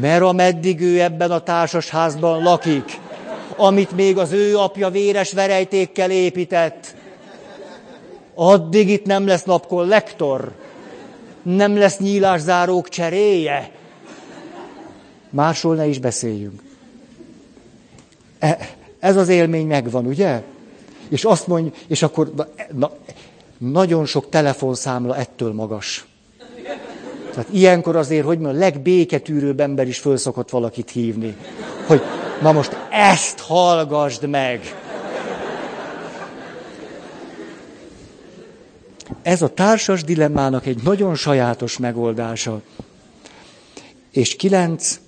[0.00, 3.00] Mert ameddig ő ebben a társasházban lakik,
[3.56, 6.94] amit még az ő apja véres verejtékkel épített,
[8.34, 10.52] addig itt nem lesz napkollektor,
[11.42, 13.70] nem lesz nyílászárók cseréje.
[15.30, 16.62] Másról ne is beszéljünk.
[18.38, 18.58] E,
[19.04, 20.42] ez az élmény megvan, ugye?
[21.08, 22.90] És azt mondja, és akkor na, na,
[23.58, 26.06] nagyon sok telefonszámla ettől magas.
[27.30, 31.36] Tehát ilyenkor azért, hogy mondjam, a legbéketűrőbb ember is föl szokott valakit hívni.
[31.86, 32.02] Hogy
[32.42, 34.60] na most ezt hallgasd meg.
[39.22, 42.60] Ez a társas dilemmának egy nagyon sajátos megoldása.
[44.10, 45.00] És kilenc,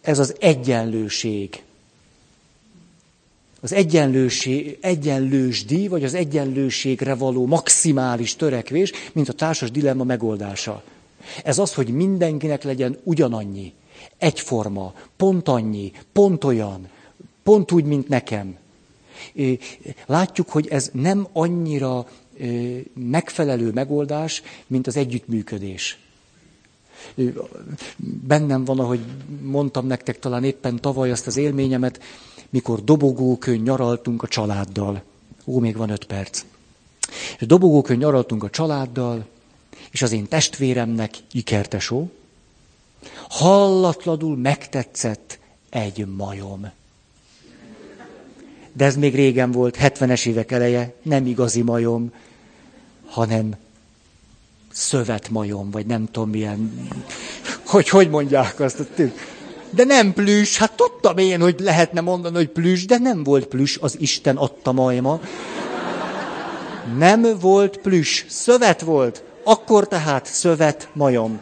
[0.00, 1.62] ez az egyenlőség
[3.60, 10.82] az egyenlőség, egyenlősdi, vagy az egyenlőségre való maximális törekvés, mint a társas dilemma megoldása.
[11.44, 13.72] Ez az, hogy mindenkinek legyen ugyanannyi,
[14.18, 16.88] egyforma, pont annyi, pont olyan,
[17.42, 18.56] pont úgy, mint nekem.
[20.06, 22.08] Látjuk, hogy ez nem annyira
[22.94, 25.98] megfelelő megoldás, mint az együttműködés.
[28.26, 29.00] Bennem van, ahogy
[29.42, 32.00] mondtam nektek talán éppen tavaly azt az élményemet,
[32.50, 35.02] mikor dobogókön nyaraltunk a családdal.
[35.44, 36.44] Ó, még van öt perc.
[37.38, 39.26] És dobogókön nyaraltunk a családdal,
[39.90, 42.10] és az én testvéremnek, ikertesó,
[43.28, 45.38] hallatlanul megtetszett
[45.70, 46.70] egy majom.
[48.72, 52.12] De ez még régen volt, 70-es évek eleje, nem igazi majom,
[53.06, 53.56] hanem
[54.70, 56.88] szövetmajom, vagy nem tudom milyen,
[57.66, 58.86] hogy hogy mondják azt.
[59.70, 63.76] De nem plüss, hát tudtam én, hogy lehetne mondani, hogy plüss, de nem volt plüss,
[63.80, 65.20] az Isten adta majma.
[66.96, 69.22] Nem volt plüss, szövet volt.
[69.44, 71.40] Akkor tehát szövet majom.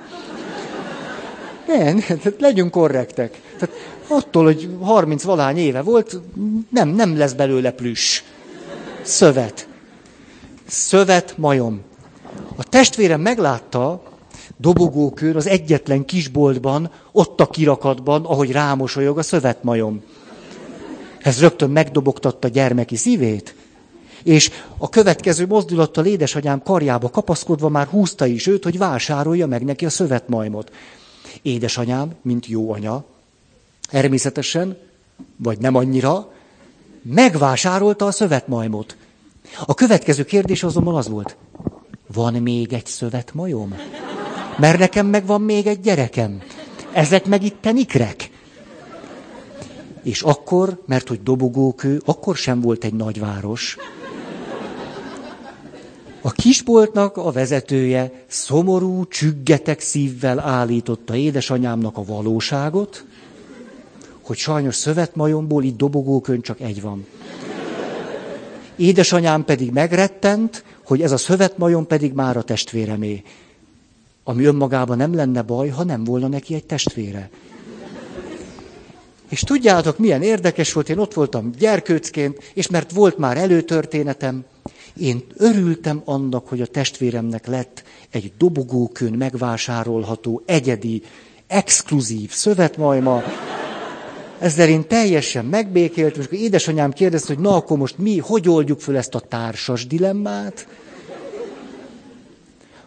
[1.66, 3.40] Nem, tehát legyünk korrektek.
[3.58, 3.76] Tehát
[4.08, 6.20] attól, hogy 30 valány éve volt,
[6.70, 8.22] nem, nem lesz belőle plüss.
[9.02, 9.68] Szövet.
[10.66, 11.80] Szövet majom.
[12.56, 14.02] A testvérem meglátta,
[14.56, 20.02] dobogókőn, az egyetlen kisboltban, ott a kirakatban, ahogy rámosolyog a szövetmajom.
[21.18, 23.54] Ez rögtön megdobogtatta gyermeki szívét,
[24.22, 29.84] és a következő mozdulattal édesanyám karjába kapaszkodva már húzta is őt, hogy vásárolja meg neki
[29.84, 30.72] a szövetmajmot.
[31.42, 33.04] Édesanyám, mint jó anya,
[33.90, 34.76] természetesen,
[35.36, 36.32] vagy nem annyira,
[37.02, 38.96] megvásárolta a szövetmajmot.
[39.66, 41.36] A következő kérdés azonban az volt,
[42.06, 43.74] van még egy szövetmajom?
[44.58, 46.42] Mert nekem meg van még egy gyerekem.
[46.92, 48.30] Ezek meg itt ikrek.
[50.02, 53.76] És akkor, mert hogy dobogókő, akkor sem volt egy nagyváros.
[56.22, 63.04] A kisboltnak a vezetője szomorú, csüggetek szívvel állította édesanyámnak a valóságot,
[64.20, 67.06] hogy sajnos szövetmajomból itt dobogókön csak egy van.
[68.76, 73.22] Édesanyám pedig megrettent, hogy ez a szövetmajom pedig már a testvéremé
[74.28, 77.30] ami önmagában nem lenne baj, ha nem volna neki egy testvére.
[79.28, 84.44] És tudjátok, milyen érdekes volt, én ott voltam gyerkőcként, és mert volt már előtörténetem,
[84.96, 91.02] én örültem annak, hogy a testvéremnek lett egy dobogókön megvásárolható, egyedi,
[91.46, 93.22] exkluzív szövetmajma.
[94.38, 98.80] Ezzel én teljesen megbékéltem, és akkor édesanyám kérdezte, hogy na akkor most mi, hogy oldjuk
[98.80, 100.68] föl ezt a társas dilemmát?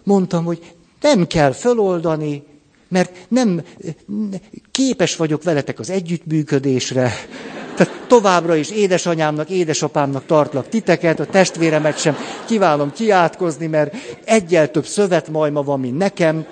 [0.04, 2.44] Mondtam, hogy nem kell föloldani,
[2.88, 3.62] mert nem
[4.72, 7.12] képes vagyok veletek az együttműködésre.
[7.76, 14.86] Tehát továbbra is édesanyámnak, édesapámnak tartlak titeket, a testvéremet sem kívánom kiátkozni, mert egyel több
[14.86, 16.46] szövetmajma van, mint nekem.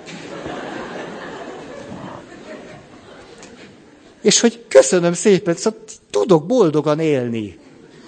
[4.22, 5.80] És hogy köszönöm szépen, szóval
[6.10, 7.58] tudok boldogan élni.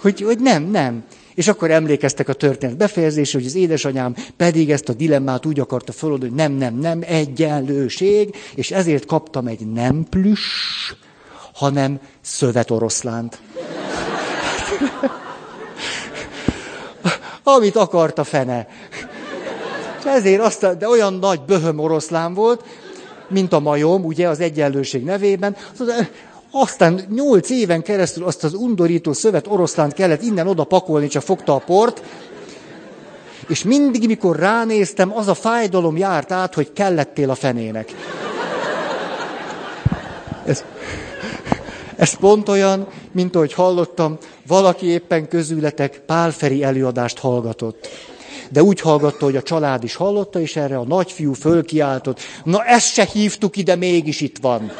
[0.01, 1.03] Hogy, hogy nem, nem.
[1.41, 5.91] És akkor emlékeztek a történet befejezésre, hogy az édesanyám pedig ezt a dilemmát úgy akarta
[5.91, 10.93] feloldani, hogy nem, nem, nem, egyenlőség, és ezért kaptam egy nem plüss,
[11.53, 13.39] hanem szövetoroszlánt.
[17.43, 18.67] Amit akart a fene.
[19.99, 22.65] És ezért azt, de olyan nagy böhöm oroszlán volt,
[23.27, 25.55] mint a majom, ugye, az egyenlőség nevében.
[26.51, 31.63] Aztán nyolc éven keresztül azt az undorító szövet oroszlánt kellett innen-oda pakolni, csak fogta a
[31.65, 32.01] port,
[33.47, 37.93] és mindig, mikor ránéztem, az a fájdalom járt át, hogy kellettél a fenének.
[40.45, 40.63] Ez,
[41.95, 44.17] ez pont olyan, mint ahogy hallottam,
[44.47, 47.87] valaki éppen közületek Pálferi előadást hallgatott.
[48.49, 52.19] De úgy hallgatta, hogy a család is hallotta, és erre a nagyfiú fölkiáltott.
[52.43, 54.71] Na ezt se hívtuk ide, mégis itt van.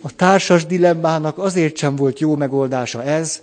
[0.00, 3.42] A társas dilemmának azért sem volt jó megoldása ez,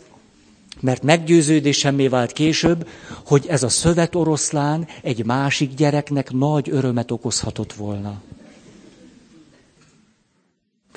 [0.79, 2.87] mert meggyőződésemmé vált később,
[3.25, 8.21] hogy ez a szövet oroszlán egy másik gyereknek nagy örömet okozhatott volna.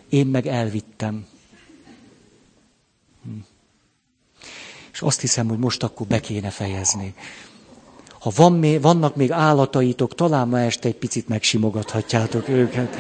[0.08, 1.26] Én meg elvittem.
[3.24, 3.30] Hm.
[4.92, 7.14] És azt hiszem, hogy most akkor be kéne fejezni.
[8.22, 12.96] Ha van vannak még állataitok, talán ma este egy picit megsimogathatjátok őket.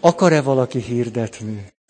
[0.00, 1.72] Akar-e valaki hirdetni?